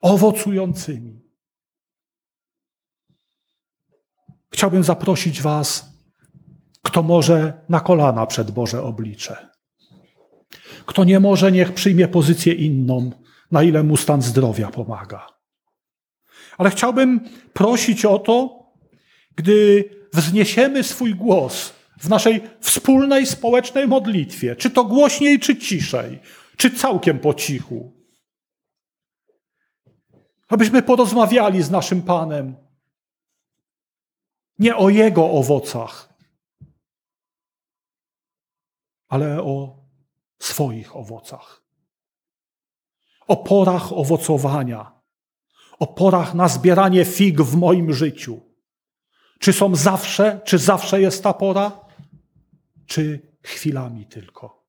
Owocującymi. 0.00 1.20
Chciałbym 4.52 4.84
zaprosić 4.84 5.42
Was, 5.42 5.92
kto 6.82 7.02
może 7.02 7.64
na 7.68 7.80
kolana 7.80 8.26
przed 8.26 8.50
Boże 8.50 8.82
oblicze. 8.82 9.50
Kto 10.86 11.04
nie 11.04 11.20
może, 11.20 11.52
niech 11.52 11.72
przyjmie 11.72 12.08
pozycję 12.08 12.52
inną, 12.52 13.10
na 13.50 13.62
ile 13.62 13.82
mu 13.82 13.96
stan 13.96 14.22
zdrowia 14.22 14.68
pomaga. 14.68 15.26
Ale 16.58 16.70
chciałbym 16.70 17.20
prosić 17.52 18.04
o 18.04 18.18
to, 18.18 18.66
gdy 19.36 19.84
wzniesiemy 20.12 20.82
swój 20.82 21.14
głos 21.14 21.79
w 22.00 22.08
naszej 22.08 22.40
wspólnej 22.60 23.26
społecznej 23.26 23.88
modlitwie, 23.88 24.56
czy 24.56 24.70
to 24.70 24.84
głośniej, 24.84 25.40
czy 25.40 25.58
ciszej, 25.58 26.18
czy 26.56 26.70
całkiem 26.70 27.18
po 27.18 27.34
cichu, 27.34 27.92
abyśmy 30.48 30.82
porozmawiali 30.82 31.62
z 31.62 31.70
naszym 31.70 32.02
Panem. 32.02 32.56
Nie 34.58 34.76
o 34.76 34.88
Jego 34.88 35.30
owocach, 35.30 36.14
ale 39.08 39.42
o 39.42 39.76
swoich 40.38 40.96
owocach. 40.96 41.62
O 43.26 43.36
porach 43.36 43.92
owocowania, 43.92 44.92
o 45.78 45.86
porach 45.86 46.34
na 46.34 46.48
zbieranie 46.48 47.04
fig 47.04 47.40
w 47.40 47.56
moim 47.56 47.92
życiu. 47.92 48.40
Czy 49.38 49.52
są 49.52 49.74
zawsze, 49.74 50.40
czy 50.44 50.58
zawsze 50.58 51.00
jest 51.00 51.22
ta 51.22 51.32
pora, 51.32 51.89
czy 52.90 53.20
chwilami 53.42 54.06
tylko? 54.06 54.59